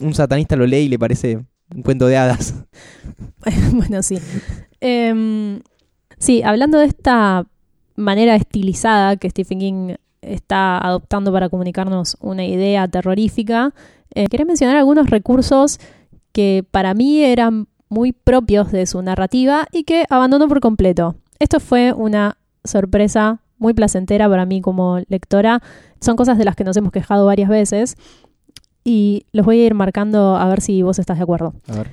un 0.01 0.15
satanista 0.15 0.57
lo 0.57 0.67
lee 0.67 0.79
y 0.79 0.89
le 0.89 0.99
parece 0.99 1.45
un 1.75 1.83
cuento 1.83 2.07
de 2.07 2.17
hadas. 2.17 2.55
bueno, 3.73 4.03
sí. 4.03 4.19
Em, 4.81 5.61
sí, 6.19 6.43
hablando 6.43 6.79
de 6.79 6.87
esta 6.87 7.47
manera 7.97 8.35
estilizada 8.35 9.17
que 9.17 9.31
Stephen 9.31 9.59
King 9.59 9.95
está 10.23 10.79
adoptando 10.79 11.33
para 11.33 11.49
comunicarnos 11.49 12.17
una 12.21 12.45
idea 12.45 12.89
terrorífica, 12.89 13.73
eh, 14.15 14.27
quería 14.29 14.47
mencionar 14.47 14.77
algunos 14.77 15.11
recursos 15.11 15.79
que 16.33 16.65
para 16.71 16.95
mí 16.95 17.23
eran 17.23 17.69
muy 17.89 18.13
propios 18.13 18.71
de 18.73 18.87
su 18.87 19.03
narrativa 19.03 19.67
y 19.73 19.85
que 19.85 20.05
abandonó 20.11 20.49
por 20.49 20.61
completo. 20.61 21.17
Esto 21.39 21.61
fue 21.61 21.93
una 21.93 22.37
sorpresa 22.65 23.41
muy 23.59 23.75
placentera 23.75 24.29
para 24.29 24.47
mí 24.47 24.61
como 24.61 25.01
lectora. 25.09 25.63
Son 26.01 26.17
cosas 26.17 26.39
de 26.39 26.45
las 26.45 26.57
que 26.57 26.65
nos 26.65 26.77
hemos 26.77 26.93
quejado 26.93 27.27
varias 27.27 27.49
veces 27.49 27.97
y 28.85 29.27
los 29.33 29.47
voy 29.47 29.61
a 29.61 29.67
ir 29.67 29.75
marcando 29.75 30.37
a 30.37 30.49
ver 30.49 30.61
si 30.61 30.83
vos 30.83 30.99
estás 30.99 31.19
de 31.19 31.23
acuerdo. 31.23 31.55
A 31.69 31.77
ver. 31.77 31.91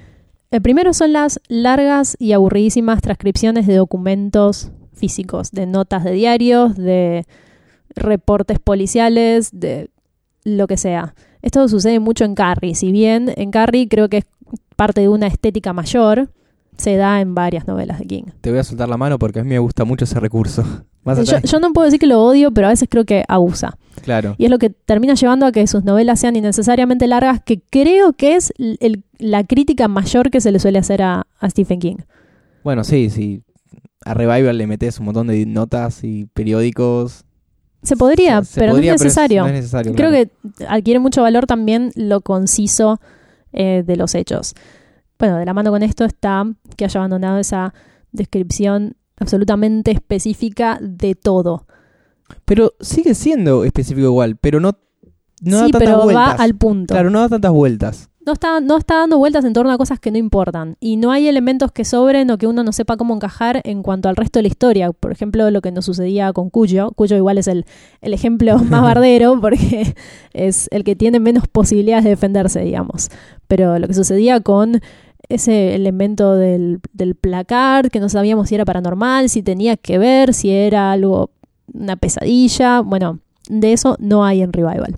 El 0.50 0.62
primero 0.62 0.94
son 0.94 1.12
las 1.12 1.42
largas 1.50 2.16
y 2.20 2.32
aburridísimas 2.32 3.02
transcripciones 3.02 3.68
de 3.68 3.76
documentos 3.76 4.72
físicos, 4.94 5.52
de 5.52 5.66
notas 5.66 6.04
de 6.04 6.12
diarios, 6.12 6.76
de 6.76 7.26
reportes 7.96 8.60
policiales, 8.60 9.50
de 9.52 9.90
lo 10.44 10.68
que 10.68 10.78
sea. 10.78 11.16
Esto 11.42 11.68
sucede 11.68 12.00
mucho 12.00 12.24
en 12.24 12.36
Carrie. 12.36 12.76
Si 12.76 12.92
bien 12.92 13.34
en 13.36 13.52
Carrie 13.52 13.88
creo 13.88 14.10
que 14.10 14.18
es 14.18 14.26
parte 14.76 15.02
de 15.02 15.10
una 15.10 15.28
estética 15.28 15.74
mayor, 15.74 16.30
se 16.78 16.96
da 16.96 17.20
en 17.22 17.36
varias 17.36 17.68
novelas 17.68 18.00
de 18.00 18.06
King. 18.06 18.24
Te 18.42 18.50
voy 18.50 18.60
a 18.60 18.64
soltar 18.64 18.88
la 18.88 18.98
mano 18.98 19.20
porque 19.20 19.40
a 19.40 19.44
mí 19.44 19.50
me 19.50 19.60
gusta 19.60 19.84
mucho 19.84 20.06
ese 20.06 20.20
recurso. 20.20 20.64
Más 21.08 21.42
Yo, 21.44 21.60
no 21.60 21.74
puedo 21.74 21.86
decir 21.86 22.00
que 22.00 22.06
lo 22.08 22.22
odio, 22.24 22.52
pero 22.52 22.68
a 22.68 22.70
veces 22.70 22.88
creo 22.90 23.06
que 23.06 23.24
abusa. 23.28 23.78
Claro. 24.04 24.36
Y 24.38 24.46
es 24.46 24.52
lo 24.52 24.60
que 24.60 24.70
termina 24.70 25.16
llevando 25.16 25.46
a 25.46 25.52
que 25.52 25.66
sus 25.68 25.84
novelas 25.84 26.20
sean 26.20 26.36
innecesariamente 26.36 27.08
largas, 27.08 27.42
que 27.44 27.62
creo 27.70 28.14
que 28.14 28.36
es 28.36 28.54
el- 28.58 29.04
la 29.18 29.44
crítica 29.44 29.88
mayor 29.88 30.30
que 30.30 30.40
se 30.42 30.52
le 30.52 30.60
suele 30.60 30.78
hacer 30.80 31.02
a, 31.02 31.26
a 31.40 31.50
Stephen 31.50 31.80
King. 31.80 31.96
Bueno, 32.64 32.84
sí, 32.84 33.10
sí. 33.10 33.42
A 34.06 34.14
Revival 34.14 34.58
le 34.58 34.68
metes 34.68 35.00
un 35.00 35.06
montón 35.06 35.28
de 35.28 35.46
notas 35.46 36.04
y 36.04 36.26
periódicos. 36.34 37.24
Se 37.84 37.96
podría, 37.96 38.44
Se 38.44 38.60
pero 38.60 38.74
podría, 38.74 38.92
no 38.92 38.96
es 38.96 39.02
necesario. 39.04 39.42
no 39.44 39.48
es 39.48 39.54
necesario, 39.54 39.94
Creo 39.96 40.10
claro. 40.10 40.30
que 40.58 40.66
adquiere 40.68 41.00
mucho 41.00 41.22
valor 41.22 41.46
también 41.48 41.92
lo 41.96 42.22
conciso 42.22 43.00
eh, 43.54 43.84
de 43.86 43.96
los 43.96 44.14
hechos. 44.14 44.54
Bueno, 45.18 45.38
de 45.38 45.46
la 45.46 45.54
mano 45.54 45.72
con 45.72 45.82
esto 45.84 46.06
está 46.06 46.46
que 46.76 46.86
haya 46.86 47.00
abandonado 47.00 47.40
esa 47.40 47.74
descripción 48.12 48.97
absolutamente 49.20 49.92
específica 49.92 50.80
de 50.82 51.16
todo. 51.16 51.66
Pero 52.46 52.74
sigue 52.80 53.16
siendo 53.16 53.64
específico 53.64 54.08
igual, 54.08 54.38
pero 54.38 54.60
no, 54.60 54.78
no 55.42 55.66
sí, 55.66 55.72
da 55.72 55.80
tantas 55.80 55.80
pero 55.80 56.04
vueltas. 56.04 56.40
va 56.40 56.44
al 56.44 56.56
punto. 56.56 56.94
Claro, 56.94 57.10
no 57.10 57.20
da 57.20 57.30
tantas 57.30 57.52
vueltas. 57.52 58.10
No, 58.28 58.34
está, 58.34 58.60
no 58.60 58.76
está 58.76 58.96
dando 58.98 59.18
vueltas 59.18 59.46
en 59.46 59.54
torno 59.54 59.72
a 59.72 59.78
cosas 59.78 60.02
que 60.02 60.12
no 60.12 60.18
importan. 60.18 60.76
Y 60.82 60.98
no 60.98 61.12
hay 61.12 61.30
elementos 61.30 61.72
que 61.72 61.86
sobren 61.86 62.30
o 62.30 62.38
que 62.38 62.46
uno 62.46 62.62
no 62.62 62.74
sepa 62.74 62.98
cómo 62.98 63.16
encajar 63.16 63.62
en 63.64 63.84
cuanto 63.84 64.10
al 64.10 64.18
resto 64.18 64.40
de 64.40 64.44
la 64.44 64.50
historia. 64.50 64.92
Por 64.92 65.14
ejemplo, 65.14 65.50
lo 65.50 65.62
que 65.62 65.72
nos 65.72 65.86
sucedía 65.86 66.34
con 66.34 66.50
Cuyo. 66.50 66.92
Cuyo 66.92 67.16
igual 67.16 67.38
es 67.38 67.48
el, 67.48 67.66
el 68.02 68.14
ejemplo 68.14 68.58
más 68.70 68.82
bardero 68.82 69.40
porque 69.40 69.96
es 70.34 70.68
el 70.72 70.84
que 70.84 70.98
tiene 70.98 71.22
menos 71.22 71.48
posibilidades 71.48 72.04
de 72.04 72.10
defenderse, 72.10 72.60
digamos. 72.60 73.08
Pero 73.48 73.80
lo 73.80 73.88
que 73.88 73.94
sucedía 73.94 74.42
con 74.42 74.82
ese 75.30 75.76
elemento 75.76 76.36
del, 76.36 76.80
del 76.94 77.16
placar, 77.16 77.90
que 77.92 78.00
no 78.00 78.10
sabíamos 78.10 78.50
si 78.50 78.56
era 78.56 78.66
paranormal, 78.66 79.30
si 79.30 79.44
tenía 79.44 79.78
que 79.78 79.98
ver, 79.98 80.34
si 80.34 80.52
era 80.52 80.92
algo, 80.92 81.32
una 81.74 81.96
pesadilla. 81.96 82.82
Bueno, 82.82 83.20
de 83.50 83.74
eso 83.74 83.98
no 84.00 84.26
hay 84.26 84.42
en 84.42 84.54
Revival. 84.54 84.98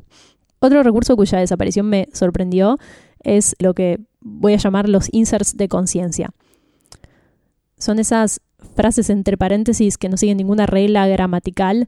Otro 0.60 0.84
recurso 0.84 1.16
cuya 1.16 1.40
desaparición 1.40 1.88
me 1.88 2.10
sorprendió 2.14 2.78
es 3.24 3.56
lo 3.60 3.74
que 3.74 4.00
voy 4.22 4.54
a 4.54 4.58
llamar 4.58 4.90
los 4.90 5.08
inserts 5.14 5.56
de 5.58 5.68
conciencia. 5.68 6.32
Son 7.78 8.00
esas 8.00 8.42
frases 8.76 9.10
entre 9.10 9.38
paréntesis 9.38 9.98
que 9.98 10.10
no 10.10 10.18
siguen 10.18 10.38
ninguna 10.38 10.66
regla 10.66 11.08
gramatical 11.08 11.88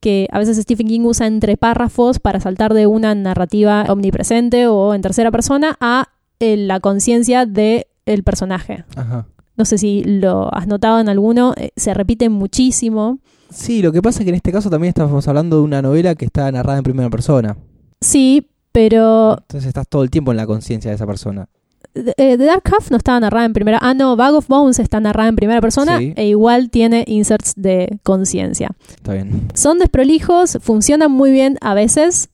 que 0.00 0.28
a 0.30 0.38
veces 0.38 0.58
Stephen 0.58 0.86
King 0.86 1.00
usa 1.00 1.26
entre 1.26 1.56
párrafos 1.56 2.20
para 2.20 2.38
saltar 2.38 2.72
de 2.72 2.86
una 2.86 3.16
narrativa 3.16 3.84
omnipresente 3.88 4.68
o 4.68 4.94
en 4.94 5.02
tercera 5.02 5.32
persona 5.32 5.76
a 5.80 6.10
la 6.40 6.80
conciencia 6.80 7.46
del 7.46 7.84
personaje. 8.24 8.84
Ajá. 8.96 9.26
No 9.56 9.64
sé 9.64 9.76
si 9.78 10.04
lo 10.04 10.54
has 10.54 10.66
notado 10.68 11.00
en 11.00 11.08
alguno, 11.08 11.52
eh, 11.56 11.70
se 11.76 11.92
repite 11.94 12.28
muchísimo. 12.28 13.18
Sí, 13.50 13.82
lo 13.82 13.92
que 13.92 14.02
pasa 14.02 14.20
es 14.20 14.24
que 14.24 14.30
en 14.30 14.36
este 14.36 14.52
caso 14.52 14.70
también 14.70 14.90
estamos 14.90 15.26
hablando 15.26 15.56
de 15.56 15.62
una 15.62 15.82
novela 15.82 16.14
que 16.14 16.26
está 16.26 16.50
narrada 16.52 16.78
en 16.78 16.84
primera 16.84 17.10
persona. 17.10 17.56
Sí, 18.00 18.46
pero 18.70 19.32
Entonces 19.40 19.66
estás 19.66 19.88
todo 19.88 20.02
el 20.04 20.10
tiempo 20.10 20.30
en 20.30 20.36
la 20.36 20.46
conciencia 20.46 20.90
de 20.90 20.94
esa 20.94 21.06
persona. 21.06 21.48
eh, 21.94 22.36
The 22.36 22.44
Dark 22.44 22.62
Half 22.72 22.90
no 22.92 22.96
estaba 22.98 23.18
narrada 23.18 23.46
en 23.46 23.52
primera. 23.52 23.78
Ah, 23.82 23.94
no, 23.94 24.14
Bag 24.14 24.34
of 24.34 24.46
Bones 24.46 24.78
está 24.78 25.00
narrada 25.00 25.28
en 25.30 25.34
primera 25.36 25.60
persona 25.60 25.98
Sí. 25.98 26.12
e 26.14 26.28
igual 26.28 26.70
tiene 26.70 27.04
inserts 27.08 27.54
de 27.56 27.98
conciencia. 28.04 28.70
Está 28.90 29.14
bien. 29.14 29.48
Son 29.54 29.78
desprolijos, 29.80 30.58
funcionan 30.60 31.10
muy 31.10 31.32
bien 31.32 31.56
a 31.62 31.74
veces, 31.74 32.28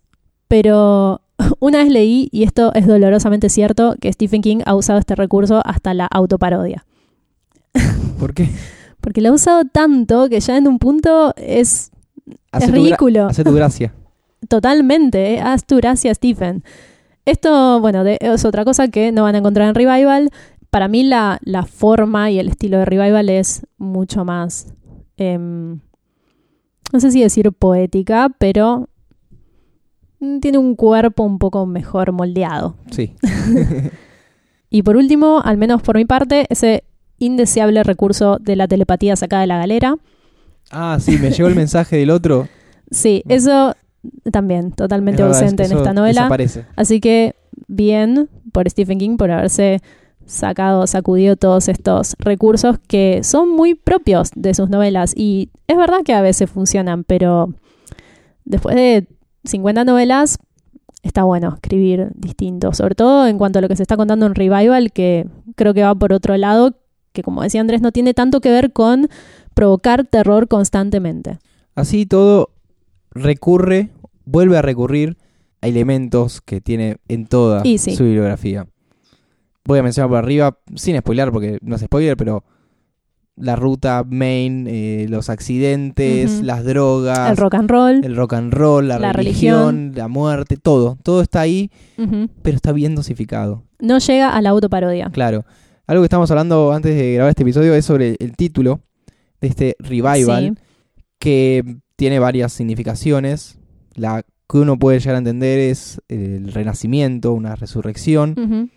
pero 0.49 1.23
una 1.60 1.78
vez 1.78 1.90
leí, 1.90 2.28
y 2.32 2.42
esto 2.44 2.72
es 2.74 2.86
dolorosamente 2.86 3.48
cierto, 3.48 3.94
que 4.00 4.12
Stephen 4.12 4.42
King 4.42 4.58
ha 4.66 4.74
usado 4.74 4.98
este 4.98 5.14
recurso 5.14 5.60
hasta 5.64 5.94
la 5.94 6.06
autoparodia. 6.06 6.84
¿Por 8.18 8.34
qué? 8.34 8.48
Porque 9.00 9.20
lo 9.20 9.30
ha 9.30 9.32
usado 9.32 9.64
tanto 9.64 10.28
que 10.28 10.40
ya 10.40 10.56
en 10.56 10.66
un 10.68 10.78
punto 10.78 11.34
es, 11.36 11.90
Hace 12.52 12.66
es 12.66 12.70
ridículo. 12.72 13.26
Hace 13.26 13.44
tu 13.44 13.52
gracia. 13.52 13.92
Totalmente, 14.48 15.34
¿eh? 15.34 15.40
haz 15.40 15.64
tu 15.64 15.76
gracia, 15.76 16.14
Stephen. 16.14 16.64
Esto, 17.26 17.80
bueno, 17.80 18.04
de- 18.04 18.18
es 18.20 18.44
otra 18.44 18.64
cosa 18.64 18.88
que 18.88 19.10
no 19.12 19.22
van 19.22 19.34
a 19.34 19.38
encontrar 19.38 19.68
en 19.68 19.74
Revival. 19.74 20.30
Para 20.70 20.88
mí 20.88 21.02
la, 21.04 21.38
la 21.42 21.64
forma 21.64 22.30
y 22.30 22.38
el 22.38 22.48
estilo 22.48 22.78
de 22.78 22.84
Revival 22.84 23.28
es 23.30 23.66
mucho 23.78 24.24
más, 24.24 24.74
em, 25.16 25.80
no 26.92 27.00
sé 27.00 27.10
si 27.10 27.22
decir 27.22 27.52
poética, 27.52 28.28
pero 28.38 28.88
tiene 30.40 30.59
un 30.59 30.75
cuerpo 30.76 31.23
un 31.23 31.38
poco 31.38 31.66
mejor 31.66 32.12
moldeado. 32.12 32.76
Sí. 32.90 33.14
Y 34.71 34.83
por 34.83 34.97
último, 34.97 35.40
al 35.45 35.57
menos 35.57 35.83
por 35.83 35.95
mi 35.97 36.04
parte, 36.04 36.47
ese 36.50 36.83
indeseable 37.19 37.85
recurso 37.85 38.38
de 38.40 38.57
la 38.57 38.66
telepatía 38.66 39.14
sacada 39.14 39.43
de 39.43 39.47
la 39.47 39.59
galera. 39.59 39.95
Ah, 40.73 40.99
sí, 41.00 41.16
me 41.19 41.31
llegó 41.31 41.49
el 41.49 41.54
mensaje 41.54 41.97
del 41.97 42.11
otro. 42.11 42.49
Sí, 42.90 43.23
Mm. 43.25 43.31
eso 43.33 43.75
también 44.31 44.71
totalmente 44.73 45.23
Es 45.23 45.28
ausente 45.28 45.64
en 45.64 45.73
esta 45.73 45.93
novela. 45.95 46.23
Desaparece. 46.23 46.66
Así 46.76 47.00
que 47.00 47.35
bien 47.66 48.28
por 48.52 48.69
Stephen 48.69 48.99
King 48.99 49.16
por 49.16 49.31
haberse 49.31 49.81
sacado, 50.26 50.87
sacudido 50.87 51.37
todos 51.37 51.69
estos 51.69 52.14
recursos 52.19 52.76
que 52.87 53.23
son 53.25 53.49
muy 53.50 53.75
propios 53.75 54.31
de 54.35 54.54
sus 54.54 54.69
novelas. 54.71 55.14
Y 55.16 55.49
es 55.66 55.76
verdad 55.76 55.99
que 56.04 56.12
a 56.14 56.21
veces 56.21 56.50
funcionan, 56.50 57.04
pero 57.04 57.54
después 58.45 58.76
de 58.76 59.07
50 59.44 59.84
novelas, 59.84 60.38
está 61.02 61.24
bueno 61.24 61.54
escribir 61.54 62.08
distinto, 62.14 62.72
sobre 62.72 62.94
todo 62.94 63.26
en 63.26 63.38
cuanto 63.38 63.58
a 63.58 63.62
lo 63.62 63.68
que 63.68 63.76
se 63.76 63.82
está 63.82 63.96
contando 63.96 64.26
en 64.26 64.34
Revival, 64.34 64.92
que 64.92 65.26
creo 65.54 65.74
que 65.74 65.82
va 65.82 65.94
por 65.94 66.12
otro 66.12 66.36
lado, 66.36 66.76
que 67.12 67.22
como 67.22 67.42
decía 67.42 67.60
Andrés, 67.60 67.82
no 67.82 67.92
tiene 67.92 68.14
tanto 68.14 68.40
que 68.40 68.50
ver 68.50 68.72
con 68.72 69.08
provocar 69.54 70.06
terror 70.06 70.48
constantemente. 70.48 71.38
Así 71.74 72.06
todo 72.06 72.50
recurre, 73.10 73.90
vuelve 74.24 74.56
a 74.56 74.62
recurrir 74.62 75.16
a 75.60 75.68
elementos 75.68 76.40
que 76.40 76.60
tiene 76.60 76.96
en 77.08 77.26
toda 77.26 77.62
sí. 77.62 77.78
su 77.78 78.04
bibliografía. 78.04 78.66
Voy 79.64 79.78
a 79.78 79.82
mencionar 79.82 80.10
por 80.10 80.18
arriba, 80.18 80.58
sin 80.74 80.98
spoiler, 80.98 81.30
porque 81.30 81.58
no 81.62 81.76
es 81.76 81.82
spoiler, 81.82 82.16
pero 82.16 82.44
la 83.37 83.57
ruta 83.57 84.05
main, 84.09 84.67
eh, 84.69 85.07
los 85.09 85.29
accidentes, 85.29 86.43
las 86.43 86.64
drogas, 86.64 87.31
El 87.31 87.37
rock 87.37 87.55
and 87.55 87.69
roll. 87.71 88.05
el 88.05 88.14
rock 88.17 88.35
and 88.35 88.53
roll, 88.53 88.87
la, 88.88 88.99
La 88.99 89.12
religión, 89.12 89.93
la 89.95 90.07
muerte, 90.09 90.57
todo. 90.57 90.97
Todo 91.03 91.21
está 91.21 91.41
ahí, 91.41 91.71
pero 92.43 92.57
está 92.57 92.73
bien 92.73 92.95
dosificado. 92.95 93.64
No 93.81 93.99
llega 93.99 94.31
a 94.37 94.41
la 94.41 94.50
autoparodia. 94.50 95.11
Claro. 95.12 95.45
Algo 95.87 96.03
que 96.03 96.07
estamos 96.07 96.31
hablando 96.31 96.73
antes 96.73 96.95
de 96.97 97.14
grabar 97.14 97.31
este 97.31 97.43
episodio 97.43 97.75
es 97.75 97.85
sobre 97.85 98.17
el 98.21 98.37
título 98.37 98.81
de 99.41 99.49
este 99.49 99.76
revival, 99.81 100.57
Sí. 100.57 100.62
que 101.19 101.76
tiene 101.97 102.19
varias 102.19 102.53
significaciones. 102.53 103.59
La 103.95 104.23
que 104.49 104.59
uno 104.59 104.79
puede 104.79 104.99
llegar 105.00 105.17
a 105.17 105.19
entender 105.19 105.59
es 105.59 106.00
el 106.09 106.53
renacimiento, 106.53 107.33
una 107.33 107.55
resurrección, 107.57 108.35
Ujú. 108.38 108.69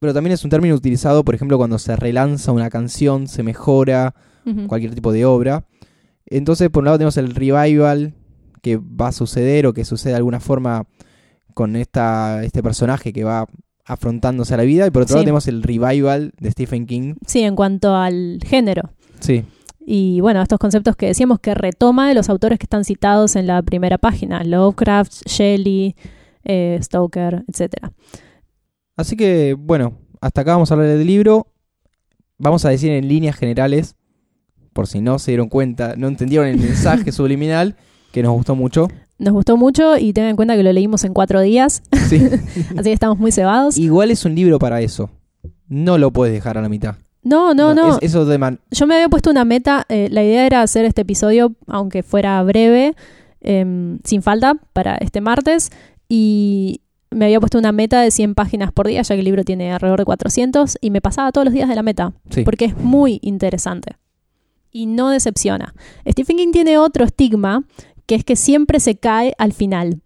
Pero 0.00 0.14
también 0.14 0.32
es 0.34 0.44
un 0.44 0.50
término 0.50 0.74
utilizado, 0.74 1.24
por 1.24 1.34
ejemplo, 1.34 1.56
cuando 1.58 1.78
se 1.78 1.96
relanza 1.96 2.52
una 2.52 2.70
canción, 2.70 3.26
se 3.28 3.42
mejora 3.42 4.14
cualquier 4.66 4.94
tipo 4.94 5.12
de 5.12 5.26
obra. 5.26 5.66
Entonces, 6.26 6.70
por 6.70 6.80
un 6.82 6.86
lado 6.86 6.98
tenemos 6.98 7.16
el 7.18 7.34
revival 7.34 8.14
que 8.62 8.76
va 8.78 9.08
a 9.08 9.12
suceder 9.12 9.66
o 9.66 9.72
que 9.74 9.84
sucede 9.84 10.12
de 10.12 10.16
alguna 10.16 10.40
forma 10.40 10.86
con 11.54 11.76
esta, 11.76 12.42
este 12.44 12.62
personaje 12.62 13.12
que 13.12 13.24
va 13.24 13.46
afrontándose 13.84 14.54
a 14.54 14.56
la 14.58 14.62
vida, 14.64 14.86
y 14.86 14.90
por 14.90 15.02
otro 15.02 15.12
Sí. 15.12 15.14
lado 15.14 15.24
tenemos 15.24 15.48
el 15.48 15.62
revival 15.62 16.32
de 16.38 16.50
Stephen 16.50 16.86
King. 16.86 17.14
Sí, 17.26 17.40
en 17.42 17.56
cuanto 17.56 17.94
al 17.96 18.38
género. 18.44 18.90
Sí, 19.20 19.44
Y 19.90 20.20
bueno, 20.20 20.42
estos 20.42 20.58
conceptos 20.58 20.96
que 20.96 21.06
decíamos 21.06 21.40
que 21.40 21.54
retoma 21.54 22.08
de 22.08 22.14
los 22.14 22.28
autores 22.28 22.58
que 22.58 22.64
están 22.64 22.84
citados 22.84 23.36
en 23.36 23.46
la 23.46 23.62
primera 23.62 23.96
página, 23.96 24.44
Lovecraft, 24.44 25.26
Shelley, 25.26 25.96
eh, 26.44 26.78
Stoker, 26.82 27.44
etc. 27.48 27.88
Así 28.98 29.16
que, 29.16 29.54
bueno, 29.58 29.94
hasta 30.20 30.42
acá 30.42 30.52
vamos 30.52 30.70
a 30.70 30.74
hablar 30.74 30.88
del 30.90 31.06
libro. 31.06 31.46
Vamos 32.36 32.64
a 32.66 32.68
decir 32.68 32.90
en 32.92 33.08
líneas 33.08 33.36
generales, 33.36 33.96
por 34.74 34.86
si 34.86 35.00
no 35.00 35.18
se 35.18 35.30
dieron 35.30 35.48
cuenta, 35.48 35.94
no 35.96 36.08
entendieron 36.08 36.46
el 36.48 36.58
mensaje 36.58 37.10
subliminal, 37.12 37.76
que 38.12 38.22
nos 38.22 38.32
gustó 38.32 38.54
mucho. 38.54 38.88
Nos 39.18 39.32
gustó 39.34 39.56
mucho 39.56 39.96
y 39.98 40.12
ten 40.12 40.24
en 40.24 40.36
cuenta 40.36 40.54
que 40.56 40.62
lo 40.62 40.72
leímos 40.72 41.04
en 41.04 41.14
cuatro 41.14 41.40
días, 41.40 41.82
Sí. 42.08 42.16
así 42.76 42.82
que 42.84 42.92
estamos 42.92 43.18
muy 43.18 43.32
cebados. 43.32 43.78
Igual 43.78 44.10
es 44.10 44.24
un 44.24 44.34
libro 44.34 44.58
para 44.58 44.80
eso. 44.82 45.10
No 45.68 45.96
lo 45.98 46.12
puedes 46.12 46.34
dejar 46.34 46.58
a 46.58 46.62
la 46.62 46.68
mitad. 46.68 46.96
No, 47.22 47.54
no, 47.54 47.74
no. 47.74 47.96
es- 47.98 48.02
eso 48.02 48.24
de 48.24 48.38
man- 48.38 48.60
Yo 48.70 48.86
me 48.86 48.94
había 48.94 49.08
puesto 49.08 49.30
una 49.30 49.44
meta, 49.44 49.84
eh, 49.88 50.08
la 50.10 50.22
idea 50.22 50.46
era 50.46 50.62
hacer 50.62 50.84
este 50.84 51.02
episodio, 51.02 51.54
aunque 51.66 52.02
fuera 52.02 52.42
breve, 52.42 52.94
em, 53.40 53.98
sin 54.04 54.22
falta, 54.22 54.54
para 54.72 54.94
este 54.96 55.20
martes, 55.20 55.70
y 56.08 56.80
me 57.10 57.26
había 57.26 57.40
puesto 57.40 57.58
una 57.58 57.72
meta 57.72 58.00
de 58.00 58.10
100 58.10 58.34
páginas 58.34 58.72
por 58.72 58.86
día, 58.86 59.02
ya 59.02 59.14
que 59.14 59.20
el 59.20 59.24
libro 59.24 59.44
tiene 59.44 59.72
alrededor 59.72 60.00
de 60.00 60.04
400, 60.04 60.78
y 60.80 60.90
me 60.90 61.00
pasaba 61.00 61.32
todos 61.32 61.44
los 61.44 61.54
días 61.54 61.68
de 61.68 61.74
la 61.74 61.82
meta, 61.82 62.12
sí. 62.30 62.42
porque 62.42 62.66
es 62.66 62.76
muy 62.76 63.18
interesante. 63.22 63.96
Y 64.70 64.86
no 64.86 65.10
decepciona. 65.10 65.74
Stephen 66.08 66.36
King 66.36 66.52
tiene 66.52 66.78
otro 66.78 67.04
estigma, 67.04 67.64
que 68.06 68.14
es 68.14 68.24
que 68.24 68.36
siempre 68.36 68.80
se 68.80 68.96
cae 68.96 69.34
al 69.38 69.52
final. 69.52 70.00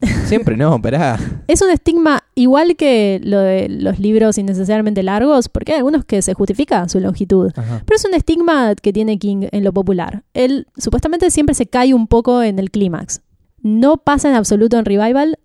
Siempre 0.26 0.56
no, 0.56 0.80
pará. 0.82 1.18
Es 1.46 1.62
un 1.62 1.70
estigma 1.70 2.24
igual 2.34 2.76
que 2.76 3.20
lo 3.22 3.38
de 3.38 3.68
los 3.68 3.98
libros 3.98 4.38
innecesariamente 4.38 5.02
largos, 5.02 5.48
porque 5.48 5.72
hay 5.72 5.78
algunos 5.78 6.04
que 6.04 6.20
se 6.20 6.34
justifica 6.34 6.86
su 6.88 7.00
longitud. 7.00 7.52
Ajá. 7.56 7.82
Pero 7.86 7.96
es 7.96 8.04
un 8.04 8.14
estigma 8.14 8.74
que 8.74 8.92
tiene 8.92 9.18
King 9.18 9.46
en 9.50 9.64
lo 9.64 9.72
popular. 9.72 10.24
Él 10.34 10.66
supuestamente 10.76 11.30
siempre 11.30 11.54
se 11.54 11.66
cae 11.66 11.94
un 11.94 12.06
poco 12.06 12.42
en 12.42 12.58
el 12.58 12.70
clímax. 12.70 13.22
No 13.62 13.96
pasa 13.96 14.28
en 14.28 14.34
absoluto 14.34 14.78
en 14.78 14.84
Revival, 14.84 15.38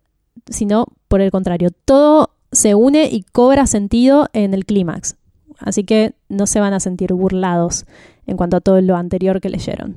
sino 0.49 0.85
por 1.07 1.21
el 1.21 1.31
contrario. 1.31 1.69
Todo 1.85 2.31
se 2.51 2.75
une 2.75 3.09
y 3.11 3.23
cobra 3.23 3.67
sentido 3.67 4.27
en 4.33 4.53
el 4.53 4.65
clímax. 4.65 5.15
Así 5.59 5.83
que 5.83 6.13
no 6.29 6.47
se 6.47 6.59
van 6.59 6.73
a 6.73 6.79
sentir 6.79 7.13
burlados 7.13 7.85
en 8.25 8.37
cuanto 8.37 8.57
a 8.57 8.61
todo 8.61 8.79
lo 8.81 8.95
anterior 8.95 9.41
que 9.41 9.49
leyeron. 9.49 9.95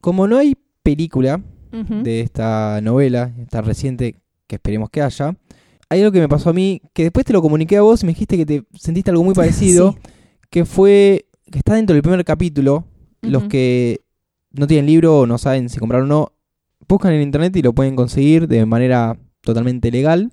Como 0.00 0.26
no 0.26 0.36
hay 0.38 0.56
película 0.82 1.40
de 1.70 2.20
esta 2.22 2.80
novela, 2.80 3.30
esta 3.40 3.60
reciente, 3.60 4.16
que 4.46 4.56
esperemos 4.56 4.88
que 4.90 5.02
haya, 5.02 5.36
hay 5.90 6.00
algo 6.00 6.12
que 6.12 6.20
me 6.20 6.28
pasó 6.28 6.50
a 6.50 6.52
mí, 6.54 6.80
que 6.94 7.02
después 7.04 7.26
te 7.26 7.32
lo 7.34 7.42
comuniqué 7.42 7.76
a 7.76 7.82
vos 7.82 8.02
y 8.02 8.06
me 8.06 8.12
dijiste 8.12 8.36
que 8.38 8.46
te 8.46 8.64
sentiste 8.74 9.10
algo 9.10 9.22
muy 9.22 9.34
parecido, 9.34 9.92
Sí. 9.92 9.98
que 10.50 10.64
fue, 10.64 11.26
que 11.50 11.58
está 11.58 11.74
dentro 11.74 11.92
del 11.94 12.02
primer 12.02 12.24
capítulo, 12.24 12.84
los 13.20 13.44
que 13.44 14.00
no 14.52 14.66
tienen 14.66 14.86
libro 14.86 15.20
o 15.20 15.26
no 15.26 15.36
saben 15.38 15.68
si 15.68 15.78
comprar 15.78 16.02
o 16.02 16.06
no, 16.06 16.32
buscan 16.88 17.12
en 17.12 17.20
internet 17.22 17.54
y 17.56 17.62
lo 17.62 17.74
pueden 17.74 17.94
conseguir 17.96 18.48
de 18.48 18.64
manera 18.64 19.18
totalmente 19.42 19.90
legal, 19.90 20.32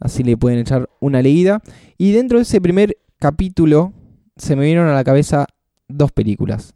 así 0.00 0.22
le 0.22 0.36
pueden 0.36 0.58
echar 0.58 0.88
una 1.00 1.22
leída. 1.22 1.60
Y 1.98 2.12
dentro 2.12 2.38
de 2.38 2.42
ese 2.42 2.60
primer 2.60 2.96
capítulo 3.18 3.92
se 4.36 4.54
me 4.56 4.62
vinieron 4.62 4.88
a 4.88 4.94
la 4.94 5.04
cabeza 5.04 5.46
dos 5.88 6.12
películas. 6.12 6.74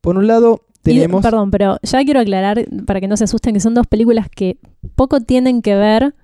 Por 0.00 0.16
un 0.18 0.26
lado, 0.26 0.66
Y- 0.70 0.82
tenemos... 0.82 1.22
perdón, 1.22 1.50
pero 1.50 1.78
ya 1.82 2.04
quiero 2.04 2.20
aclarar 2.20 2.66
para 2.86 3.00
que 3.00 3.08
no 3.08 3.16
se 3.16 3.24
asusten 3.24 3.54
que 3.54 3.60
son 3.60 3.74
dos 3.74 3.86
películas 3.86 4.28
que 4.28 4.58
poco 4.94 5.20
tienen 5.20 5.62
que 5.62 5.74
ver 5.76 6.14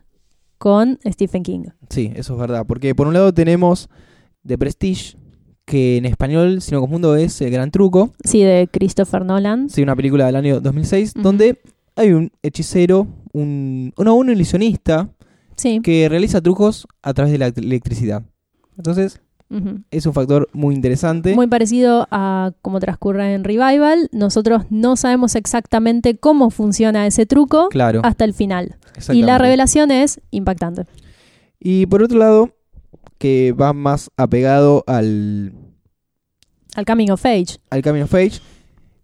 con 0.59 0.99
Stephen 1.07 1.43
King. 1.43 1.65
Sí, 1.89 2.13
eso 2.15 2.35
es 2.35 2.39
verdad. 2.41 2.67
Porque 2.67 2.95
por 2.95 3.07
un 3.07 3.15
lado 3.15 3.33
tenemos 3.33 3.89
The 4.47 4.59
Prestige, 4.59 5.17
que 5.65 5.97
en 5.97 6.05
español, 6.05 6.61
si 6.61 6.73
no 6.73 6.81
confundo, 6.81 7.17
es 7.17 7.41
El 7.41 7.51
Gran 7.51 7.71
Truco. 7.71 8.13
Sí, 8.25 8.43
de 8.43 8.69
Christopher 8.71 9.25
Nolan. 9.25 9.71
Sí, 9.71 9.83
una 9.83 9.97
película 9.97 10.27
del 10.27 10.37
año 10.37 10.61
2006, 10.61 11.13
Ujú. 11.15 11.23
donde 11.23 11.61
hay 11.97 12.13
un 12.13 12.31
hechicero, 12.43 13.07
un, 13.33 13.93
no, 13.99 14.14
un 14.14 14.31
ilusionista, 14.31 15.09
Sí. 15.57 15.81
que 15.83 16.09
realiza 16.09 16.40
trucos 16.40 16.87
a 17.03 17.12
través 17.12 17.33
de 17.33 17.38
la 17.38 17.47
electricidad. 17.49 18.23
Entonces, 18.79 19.21
es 19.90 20.07
un 20.07 20.12
factor 20.14 20.49
muy 20.53 20.75
interesante. 20.75 21.35
Muy 21.35 21.49
parecido 21.49 22.07
a 22.11 22.53
cómo 22.62 22.79
transcurre 22.81 23.35
en 23.35 23.43
Revival. 23.45 24.09
Nosotros 24.12 24.62
no 24.71 24.95
sabemos 24.97 25.35
exactamente 25.35 26.16
cómo 26.16 26.51
funciona 26.51 27.07
ese 27.07 27.27
truco 27.27 27.69
claro. 27.69 28.01
hasta 28.05 28.25
el 28.25 28.33
final. 28.33 28.77
Y 29.12 29.23
la 29.23 29.38
revelación 29.38 29.90
es 29.90 30.21
impactante. 30.31 30.85
Y 31.59 31.85
por 31.87 32.03
otro 32.03 32.19
lado, 32.19 32.51
que 33.19 33.53
va 33.53 33.73
más 33.75 34.09
apegado 34.16 34.83
al, 34.87 35.53
Al 36.77 36.87
Coming 36.87 37.11
of 37.11 37.27
Age. 37.27 37.59
al 37.71 37.83
Coming 37.83 38.03
of 38.05 38.14
Age, 38.14 38.40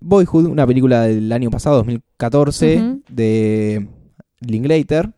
Boyhood, 0.00 0.46
una 0.46 0.66
película 0.66 1.02
del 1.02 1.30
año 1.32 1.50
pasado, 1.50 1.76
2014, 1.78 2.76
Ujú. 2.78 3.02
de 3.10 3.88
Linklater, 4.40 5.10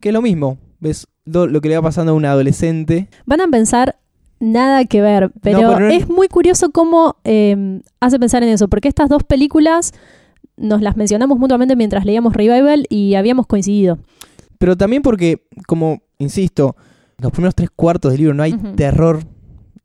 que 0.00 0.08
es 0.08 0.12
lo 0.12 0.22
mismo. 0.22 0.58
Ves 0.80 1.06
lo, 1.24 1.46
lo 1.46 1.60
que 1.60 1.68
le 1.68 1.76
va 1.76 1.82
pasando 1.82 2.12
a 2.12 2.14
un 2.14 2.24
adolescente. 2.24 3.08
Van 3.26 3.40
a 3.40 3.48
pensar 3.48 3.98
nada 4.38 4.84
que 4.86 5.00
ver, 5.02 5.30
pero, 5.42 5.58
pero 5.58 5.78
no- 5.80 5.88
es 5.88 6.08
muy 6.08 6.28
curioso 6.28 6.70
cómo 6.70 7.16
eh, 7.24 7.80
hace 8.00 8.18
pensar 8.18 8.42
en 8.42 8.48
eso, 8.48 8.68
porque 8.68 8.88
estas 8.88 9.08
dos 9.08 9.22
películas 9.24 9.92
nos 10.56 10.80
las 10.82 10.96
mencionamos 10.96 11.38
mutuamente 11.38 11.76
mientras 11.76 12.04
leíamos 12.04 12.34
Revival 12.34 12.86
y 12.88 13.14
habíamos 13.14 13.46
coincidido. 13.46 13.98
Pero 14.58 14.76
también 14.76 15.02
porque, 15.02 15.42
como 15.66 16.02
insisto, 16.18 16.76
los 17.18 17.32
primeros 17.32 17.54
tres 17.54 17.70
cuartos 17.74 18.12
del 18.12 18.20
libro 18.20 18.34
no 18.34 18.42
hay 18.42 18.52
terror 18.76 19.20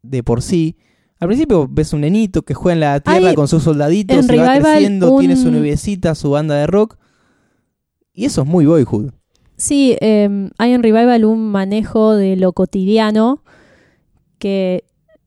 de 0.02 0.24
por 0.24 0.42
sí. 0.42 0.76
Al 1.20 1.28
principio 1.30 1.68
ves 1.70 1.94
un 1.94 2.02
nenito 2.02 2.42
que 2.44 2.54
juega 2.54 2.74
en 2.74 2.80
la 2.82 3.00
tierra 3.00 3.30
Hay 3.30 3.36
con 3.36 3.48
sus 3.48 3.64
soldaditos 3.64 4.18
y 4.18 4.38
va 4.38 4.58
creciendo, 4.60 5.18
tiene 5.20 5.36
su 5.38 5.50
nuevecita, 5.52 6.14
su 6.16 6.30
banda 6.32 6.56
de 6.56 6.68
rock. 6.68 6.98
Y 8.16 8.26
eso 8.26 8.42
es 8.42 8.48
muy 8.48 8.66
boyhood. 8.66 9.12
Sí, 9.58 9.96
eh, 10.02 10.50
hay 10.58 10.72
en 10.74 10.82
Revival 10.84 11.26
un 11.26 11.52
manejo 11.52 12.16
de 12.16 12.36
lo 12.36 12.54
cotidiano 12.54 13.44
que 14.40 14.84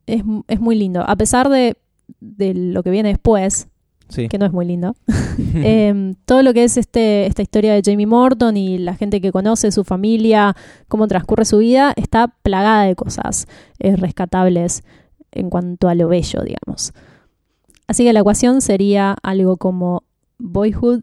es, 0.06 0.22
es 0.48 0.60
muy 0.60 0.74
lindo. 0.76 1.02
A 1.06 1.16
pesar 1.16 1.48
de, 1.48 1.76
de 2.20 2.54
lo 2.54 2.82
que 2.82 2.90
viene 2.90 3.10
después, 3.10 3.68
Sí. 4.10 4.26
que 4.28 4.38
no 4.38 4.46
es 4.46 4.52
muy 4.52 4.64
lindo, 4.64 4.96
eh, 5.56 6.14
todo 6.24 6.42
lo 6.42 6.54
que 6.54 6.64
es 6.64 6.78
este, 6.78 7.26
esta 7.26 7.42
historia 7.42 7.74
de 7.74 7.82
Jamie 7.84 8.06
Morton 8.06 8.56
y 8.56 8.78
la 8.78 8.94
gente 8.94 9.20
que 9.20 9.32
conoce, 9.32 9.70
su 9.70 9.84
familia, 9.84 10.56
cómo 10.88 11.06
transcurre 11.08 11.44
su 11.44 11.58
vida, 11.58 11.92
está 11.94 12.28
plagada 12.42 12.84
de 12.84 12.96
cosas 12.96 13.46
eh, 13.80 13.96
rescatables 13.96 14.82
en 15.30 15.50
cuanto 15.50 15.88
a 15.90 15.94
lo 15.94 16.08
bello, 16.08 16.40
digamos. 16.42 16.94
Así 17.86 18.02
que 18.04 18.14
la 18.14 18.20
ecuación 18.20 18.62
sería 18.62 19.14
algo 19.22 19.58
como 19.58 20.04
Boyhood 20.38 21.02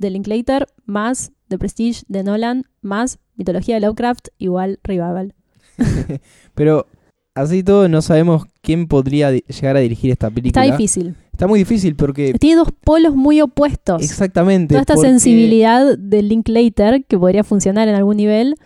de 0.00 0.10
Linklater 0.10 0.66
más 0.86 1.32
The 1.48 1.58
Prestige 1.58 2.02
de 2.08 2.22
Nolan 2.24 2.64
más 2.80 3.18
mitología 3.36 3.76
de 3.76 3.82
Lovecraft 3.82 4.28
igual 4.38 4.80
Revival. 4.82 5.34
Pero 6.54 6.86
así 7.34 7.62
todo 7.62 7.88
no 7.88 8.02
sabemos 8.02 8.44
quién 8.60 8.86
podría 8.86 9.30
llegar 9.32 9.76
a 9.76 9.80
dirigir 9.80 10.10
esta 10.10 10.30
película. 10.30 10.64
Está 10.64 10.76
difícil. 10.76 11.14
Está 11.32 11.46
muy 11.46 11.58
difícil 11.60 11.96
porque... 11.96 12.34
Tiene 12.34 12.56
dos 12.56 12.68
polos 12.84 13.14
muy 13.16 13.40
opuestos. 13.40 14.02
Exactamente. 14.02 14.74
Toda 14.74 14.82
esta 14.82 14.94
porque- 14.94 15.08
sensibilidad 15.08 15.96
de 15.96 16.22
Linklater, 16.22 17.04
que 17.06 17.18
podría 17.18 17.44
funcionar 17.44 17.88
en 17.88 17.94
algún 17.94 18.18
nivel, 18.18 18.56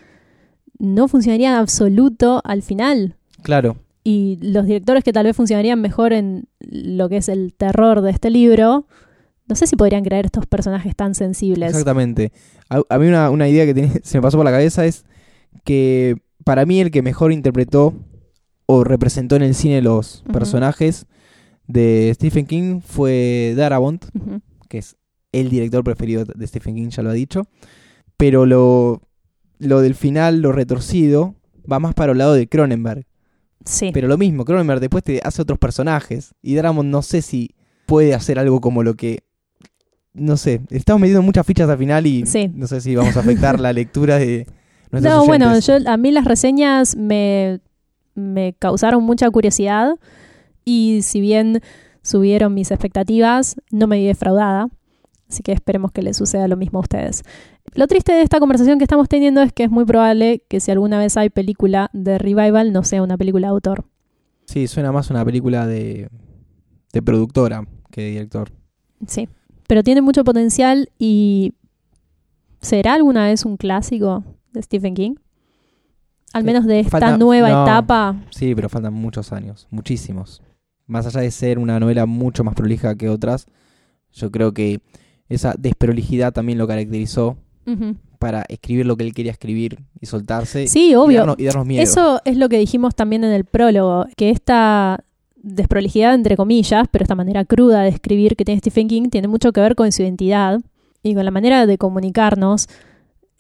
no 0.79 1.07
funcionaría 1.07 1.51
en 1.51 1.57
absoluto 1.57 2.41
al 2.45 2.63
final. 2.63 3.17
Claro, 3.43 3.77
Y 4.03 4.39
los 4.43 4.67
directores 4.67 5.05
que 5.05 5.13
tal 5.13 5.27
vez 5.27 5.37
funcionarían 5.37 5.81
mejor 5.81 6.13
en 6.13 6.49
lo 6.61 7.09
que 7.09 7.19
es 7.19 7.29
el 7.29 7.55
terror 7.55 8.01
de 8.01 8.11
este 8.11 8.29
libro, 8.31 8.87
no 9.47 9.55
sé 9.55 9.67
si 9.67 9.77
podrían 9.77 10.05
crear 10.05 10.25
estos 10.25 10.47
personajes 10.47 10.95
tan 10.97 11.15
sensibles. 11.15 11.71
exactamente. 11.71 12.33
A, 12.69 12.81
a 12.89 12.99
mí 12.99 13.07
una, 13.07 13.31
una 13.31 13.49
idea 13.49 13.73
que 13.73 14.01
se 14.03 14.19
me 14.19 14.23
pasó 14.23 14.37
por 14.37 14.45
la 14.45 14.53
cabeza 14.53 14.85
es 14.87 15.05
que 15.65 16.17
para 16.45 16.67
mí 16.67 16.81
el 16.81 16.91
que 16.91 17.03
mejor 17.03 17.33
interpretó 17.33 17.95
o 18.67 18.85
representó 18.85 19.37
en 19.37 19.43
el 19.43 19.55
cine 19.55 19.83
los 19.83 20.25
personajes 20.33 21.07
de 21.67 22.13
Stephen 22.15 22.47
King 22.47 22.81
fue 22.81 23.55
Darabont, 23.57 24.05
que 24.69 24.79
es 24.79 24.97
el 25.33 25.51
director 25.51 25.83
preferido 25.85 26.25
de 26.25 26.47
Stephen 26.47 26.77
King, 26.77 26.89
ya 26.89 27.03
lo 27.03 27.11
ha 27.11 27.15
dicho. 27.15 27.47
Pero 28.17 28.47
lo, 28.47 29.03
lo 29.59 29.81
del 29.81 29.95
final, 29.95 30.41
lo 30.41 30.53
retorcido, 30.53 31.35
va 31.71 31.79
más 31.79 31.95
para 31.95 32.13
el 32.13 32.19
lado 32.19 32.35
de 32.35 32.49
Cronenberg. 32.49 33.07
Sí. 33.65 33.91
Pero 33.93 34.09
lo 34.09 34.19
mismo, 34.19 34.45
Cronenberg 34.45 34.81
después 34.81 35.03
te 35.03 35.21
hace 35.25 35.43
otros 35.43 35.59
personajes. 35.59 36.35
Y 36.43 36.55
Darabont 36.55 36.89
no 36.89 37.03
sé 37.03 37.23
si 37.23 37.55
puede 37.87 38.15
hacer 38.15 38.39
algo 38.39 38.61
como 38.61 38.83
lo 38.83 38.95
que. 38.95 39.25
No 40.15 40.37
sé, 40.37 40.61
estamos 40.71 41.01
metiendo 41.01 41.23
muchas 41.23 41.45
fichas 41.47 41.69
al 41.69 41.77
final 41.79 42.07
y 42.07 42.25
Sí. 42.25 42.51
no 42.55 42.67
sé 42.69 42.81
si 42.81 42.95
vamos 42.95 43.17
a 43.17 43.21
afectar 43.21 43.59
la 43.61 43.73
lectura 43.73 44.17
de 44.19 44.47
nuestros 44.93 45.13
No, 45.15 45.27
bueno, 45.27 45.59
yo, 45.59 45.75
a 45.87 45.97
mí 45.97 46.13
las 46.13 46.25
reseñas 46.25 46.97
me, 46.97 47.61
me 48.15 48.55
causaron 48.59 49.03
mucha 49.03 49.29
curiosidad 49.31 49.95
y 50.65 51.01
si 51.03 51.21
bien 51.21 51.61
subieron 52.03 52.55
mis 52.55 52.71
expectativas, 52.71 53.57
no 53.73 53.87
me 53.89 53.97
vi 53.99 54.07
defraudada. 54.07 54.69
Así 55.29 55.43
que 55.43 55.53
esperemos 55.53 55.91
que 55.91 56.03
les 56.03 56.17
suceda 56.17 56.47
lo 56.47 56.57
mismo 56.57 56.79
a 56.79 56.83
ustedes. 56.83 57.23
Lo 57.75 57.89
triste 57.89 58.13
de 58.13 58.23
esta 58.23 58.39
conversación 58.39 58.79
que 58.79 58.85
estamos 58.85 59.09
teniendo 59.09 59.43
es 59.43 59.53
que 59.53 59.65
es 59.65 59.71
muy 59.71 59.85
probable 59.85 60.45
que 60.49 60.61
si 60.61 60.71
alguna 60.71 60.99
vez 60.99 61.17
hay 61.17 61.31
película 61.31 61.91
de 61.93 62.19
revival 62.19 62.73
no 62.73 62.85
sea 62.85 63.03
una 63.03 63.17
película 63.17 63.49
de 63.49 63.53
autor. 63.53 63.85
Sí, 64.47 64.69
suena 64.69 64.93
más 64.93 65.11
una 65.11 65.25
película 65.25 65.67
de, 65.67 66.09
de 66.93 67.03
productora 67.03 67.67
que 67.91 68.03
de 68.03 68.11
director. 68.11 68.53
Sí. 69.09 69.29
Pero 69.67 69.83
tiene 69.83 70.03
mucho 70.03 70.25
potencial 70.25 70.91
y 70.99 71.55
¿será 72.61 72.95
alguna 72.95 73.27
vez 73.27 73.45
un 73.45 73.57
clásico 73.57 74.25
de 74.53 74.63
Stephen 74.63 74.95
King? 74.95 75.15
Al 76.33 76.45
menos 76.45 76.65
de 76.67 76.81
esta 76.81 76.91
falta- 76.91 77.17
nueva 77.17 77.49
no. 77.51 77.63
etapa. 77.63 78.17
Sí, 78.31 78.55
pero 78.55 78.69
faltan 78.69 78.93
muchos 78.93 79.33
años, 79.33 79.69
muchísimos. 79.71 80.43
Más 80.87 81.07
allá 81.07 81.21
de 81.21 81.31
ser 81.31 81.59
una 81.59 81.79
novela 81.81 82.07
mucho 82.07 82.43
más 82.45 82.55
prolija 82.55 82.95
que 82.97 83.09
otras, 83.09 83.47
yo 84.13 84.31
creo 84.31 84.53
que 84.53 84.81
esa 85.29 85.55
desprolijidad 85.59 86.33
también 86.33 86.59
lo 86.59 86.67
caracterizó 86.67 87.37
para 88.19 88.45
escribir 88.49 88.85
lo 88.85 88.97
que 88.97 89.05
él 89.05 89.15
quería 89.15 89.33
escribir 89.33 89.79
y 90.01 90.07
soltarse. 90.07 90.67
Sí, 90.67 90.91
y 90.91 90.95
obvio. 90.95 91.19
darnos, 91.21 91.37
y 91.39 91.45
darnos 91.45 91.67
miedo. 91.67 91.83
Eso 91.83 92.21
es 92.25 92.37
lo 92.37 92.49
que 92.49 92.59
dijimos 92.59 92.95
también 92.95 93.25
en 93.25 93.33
el 93.33 93.45
prólogo, 93.45 94.07
que 94.17 94.31
esta 94.31 95.05
desprolijidad, 95.45 96.15
entre 96.15 96.37
comillas, 96.37 96.89
pero 96.91 97.05
esta 97.05 97.15
manera 97.15 97.45
cruda 97.45 97.83
de 97.83 97.91
escribir 97.91 98.35
que 98.35 98.45
tiene 98.45 98.61
Stephen 98.61 98.89
King 98.89 99.09
tiene 99.11 99.29
mucho 99.29 99.53
que 99.53 99.61
ver 99.61 99.75
con 99.75 99.93
su 99.93 100.03
identidad 100.03 100.61
y 101.03 101.15
con 101.15 101.25
la 101.25 101.31
manera 101.31 101.67
de 101.67 101.77
comunicarnos 101.77 102.69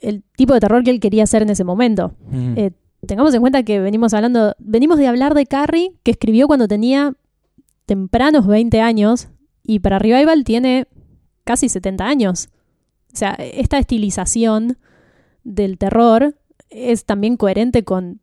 el 0.00 0.22
tipo 0.36 0.52
de 0.52 0.60
terror 0.60 0.84
que 0.84 0.90
él 0.90 1.00
quería 1.00 1.24
hacer 1.24 1.42
en 1.42 1.50
ese 1.50 1.64
momento. 1.64 2.12
Mm. 2.30 2.58
eh, 2.58 2.70
Tengamos 3.06 3.34
en 3.34 3.40
cuenta 3.40 3.62
que 3.62 3.80
venimos 3.80 4.14
hablando, 4.14 4.54
venimos 4.58 4.98
de 4.98 5.06
hablar 5.06 5.34
de 5.34 5.46
Carrie, 5.46 5.92
que 6.02 6.12
escribió 6.12 6.46
cuando 6.46 6.68
tenía 6.68 7.14
tempranos 7.86 8.46
20 8.46 8.80
años, 8.80 9.28
y 9.62 9.80
para 9.80 9.98
Revival 9.98 10.44
tiene 10.44 10.86
casi 11.44 11.68
70 11.68 12.06
años. 12.06 12.48
O 13.12 13.16
sea, 13.16 13.32
esta 13.32 13.78
estilización 13.78 14.78
del 15.42 15.78
terror 15.78 16.36
es 16.70 17.04
también 17.04 17.36
coherente 17.36 17.84
con 17.84 18.20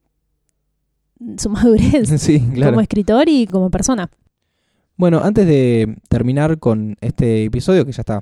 su 1.38 1.50
madurez 1.50 2.10
sí, 2.22 2.40
claro. 2.54 2.72
como 2.74 2.82
escritor 2.82 3.28
y 3.30 3.48
como 3.48 3.70
persona. 3.70 4.10
Bueno, 4.98 5.22
antes 5.24 5.48
de 5.48 5.98
terminar 6.10 6.60
con 6.60 6.96
este 7.02 7.46
episodio, 7.46 7.86
que 7.86 7.92
ya 7.92 8.02
está, 8.02 8.22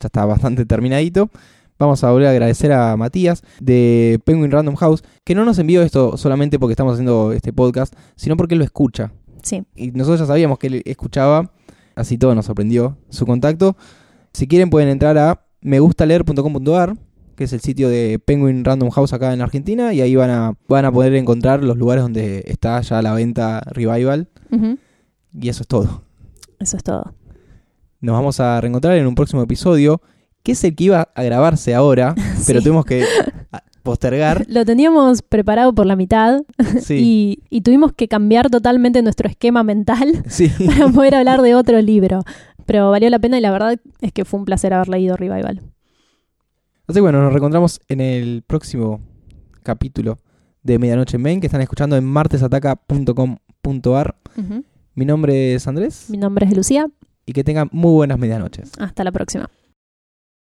ya 0.00 0.06
está 0.06 0.24
bastante 0.24 0.64
terminadito, 0.64 1.30
vamos 1.78 2.02
a 2.04 2.10
volver 2.10 2.28
a 2.28 2.30
agradecer 2.30 2.72
a 2.72 2.96
Matías 2.96 3.42
de 3.60 4.20
Penguin 4.24 4.50
Random 4.50 4.76
House, 4.76 5.02
que 5.24 5.34
no 5.34 5.44
nos 5.44 5.58
envió 5.58 5.82
esto 5.82 6.16
solamente 6.16 6.58
porque 6.58 6.72
estamos 6.72 6.94
haciendo 6.94 7.32
este 7.32 7.52
podcast, 7.52 7.94
sino 8.16 8.36
porque 8.36 8.54
él 8.54 8.60
lo 8.60 8.64
escucha. 8.64 9.12
Sí, 9.42 9.64
Y 9.74 9.90
nosotros 9.92 10.20
ya 10.20 10.26
sabíamos 10.26 10.58
que 10.58 10.68
él 10.68 10.82
escuchaba, 10.86 11.52
así 11.94 12.18
todo 12.18 12.34
nos 12.34 12.46
sorprendió 12.46 12.96
su 13.10 13.26
contacto. 13.26 13.76
Si 14.32 14.48
quieren 14.48 14.70
pueden 14.70 14.88
entrar 14.88 15.18
a 15.18 15.46
megustaleer.com.ar, 15.60 16.96
que 17.36 17.44
es 17.44 17.52
el 17.52 17.60
sitio 17.60 17.88
de 17.88 18.18
Penguin 18.18 18.64
Random 18.64 18.90
House 18.90 19.12
acá 19.12 19.32
en 19.34 19.40
Argentina, 19.42 19.92
y 19.92 20.00
ahí 20.00 20.16
van 20.16 20.30
a, 20.30 20.54
van 20.68 20.84
a 20.86 20.92
poder 20.92 21.14
encontrar 21.14 21.62
los 21.62 21.76
lugares 21.76 22.02
donde 22.02 22.42
está 22.46 22.80
ya 22.80 23.02
la 23.02 23.12
venta 23.14 23.60
Revival, 23.70 24.28
y 25.38 25.48
eso 25.48 25.62
es 25.62 25.68
todo. 25.68 26.02
eso 26.58 26.76
es 26.76 26.82
todo. 26.82 27.14
Nos 28.00 28.14
vamos 28.14 28.40
a 28.40 28.60
reencontrar 28.60 28.96
en 28.96 29.06
un 29.06 29.14
próximo 29.14 29.42
episodio, 29.42 30.00
que 30.42 30.52
es 30.52 30.64
el 30.64 30.74
que 30.74 30.84
iba 30.84 31.08
a 31.14 31.22
grabarse 31.22 31.74
ahora, 31.74 32.14
pero 32.46 32.60
tuvimos 32.62 32.84
que 32.84 33.04
a- 33.52 33.62
postergar. 33.82 34.44
Lo 34.48 34.64
teníamos 34.64 35.22
preparado 35.22 35.74
por 35.74 35.86
la 35.86 35.96
mitad 35.96 36.42
Sí, 36.80 37.38
y, 37.50 37.56
y 37.56 37.60
tuvimos 37.62 37.92
que 37.92 38.08
cambiar 38.08 38.50
totalmente 38.50 39.02
nuestro 39.02 39.28
esquema 39.28 39.62
mental 39.62 40.22
sí. 40.28 40.50
para 40.66 40.88
poder 40.88 41.14
hablar 41.16 41.42
de 41.42 41.54
otro 41.54 41.80
libro. 41.82 42.22
Pero 42.64 42.90
valió 42.90 43.08
la 43.10 43.18
pena 43.20 43.38
y 43.38 43.40
la 43.40 43.50
verdad 43.52 43.78
es 44.00 44.12
que 44.12 44.24
fue 44.24 44.40
un 44.40 44.44
placer 44.46 44.72
haber 44.74 44.88
leído 44.88 45.16
Revival. 45.16 45.60
Así 46.88 46.98
que 46.98 47.00
bueno, 47.00 47.20
nos 47.22 47.32
reencontramos 47.32 47.80
en 47.88 48.00
el 48.00 48.42
próximo 48.46 49.00
capítulo 49.62 50.18
de 50.62 50.78
Medianoche 50.78 51.16
en 51.16 51.22
Main, 51.22 51.40
que 51.40 51.46
están 51.46 51.60
escuchando 51.60 51.96
en 51.96 52.04
martesataca.com.ar. 52.04 54.16
Ujú. 54.36 54.64
Mi 54.94 55.04
nombre 55.04 55.54
es 55.54 55.66
Andrés 55.66 56.06
Mi 56.08 56.16
nombre 56.16 56.46
es 56.46 56.56
Lucía. 56.56 56.86
y 57.26 57.32
que 57.32 57.44
tengan 57.44 57.68
muy 57.72 57.92
buenas 57.92 58.18
medianoches. 58.18 58.72
Hasta 58.78 59.04
la 59.04 59.12
próxima. 59.12 59.50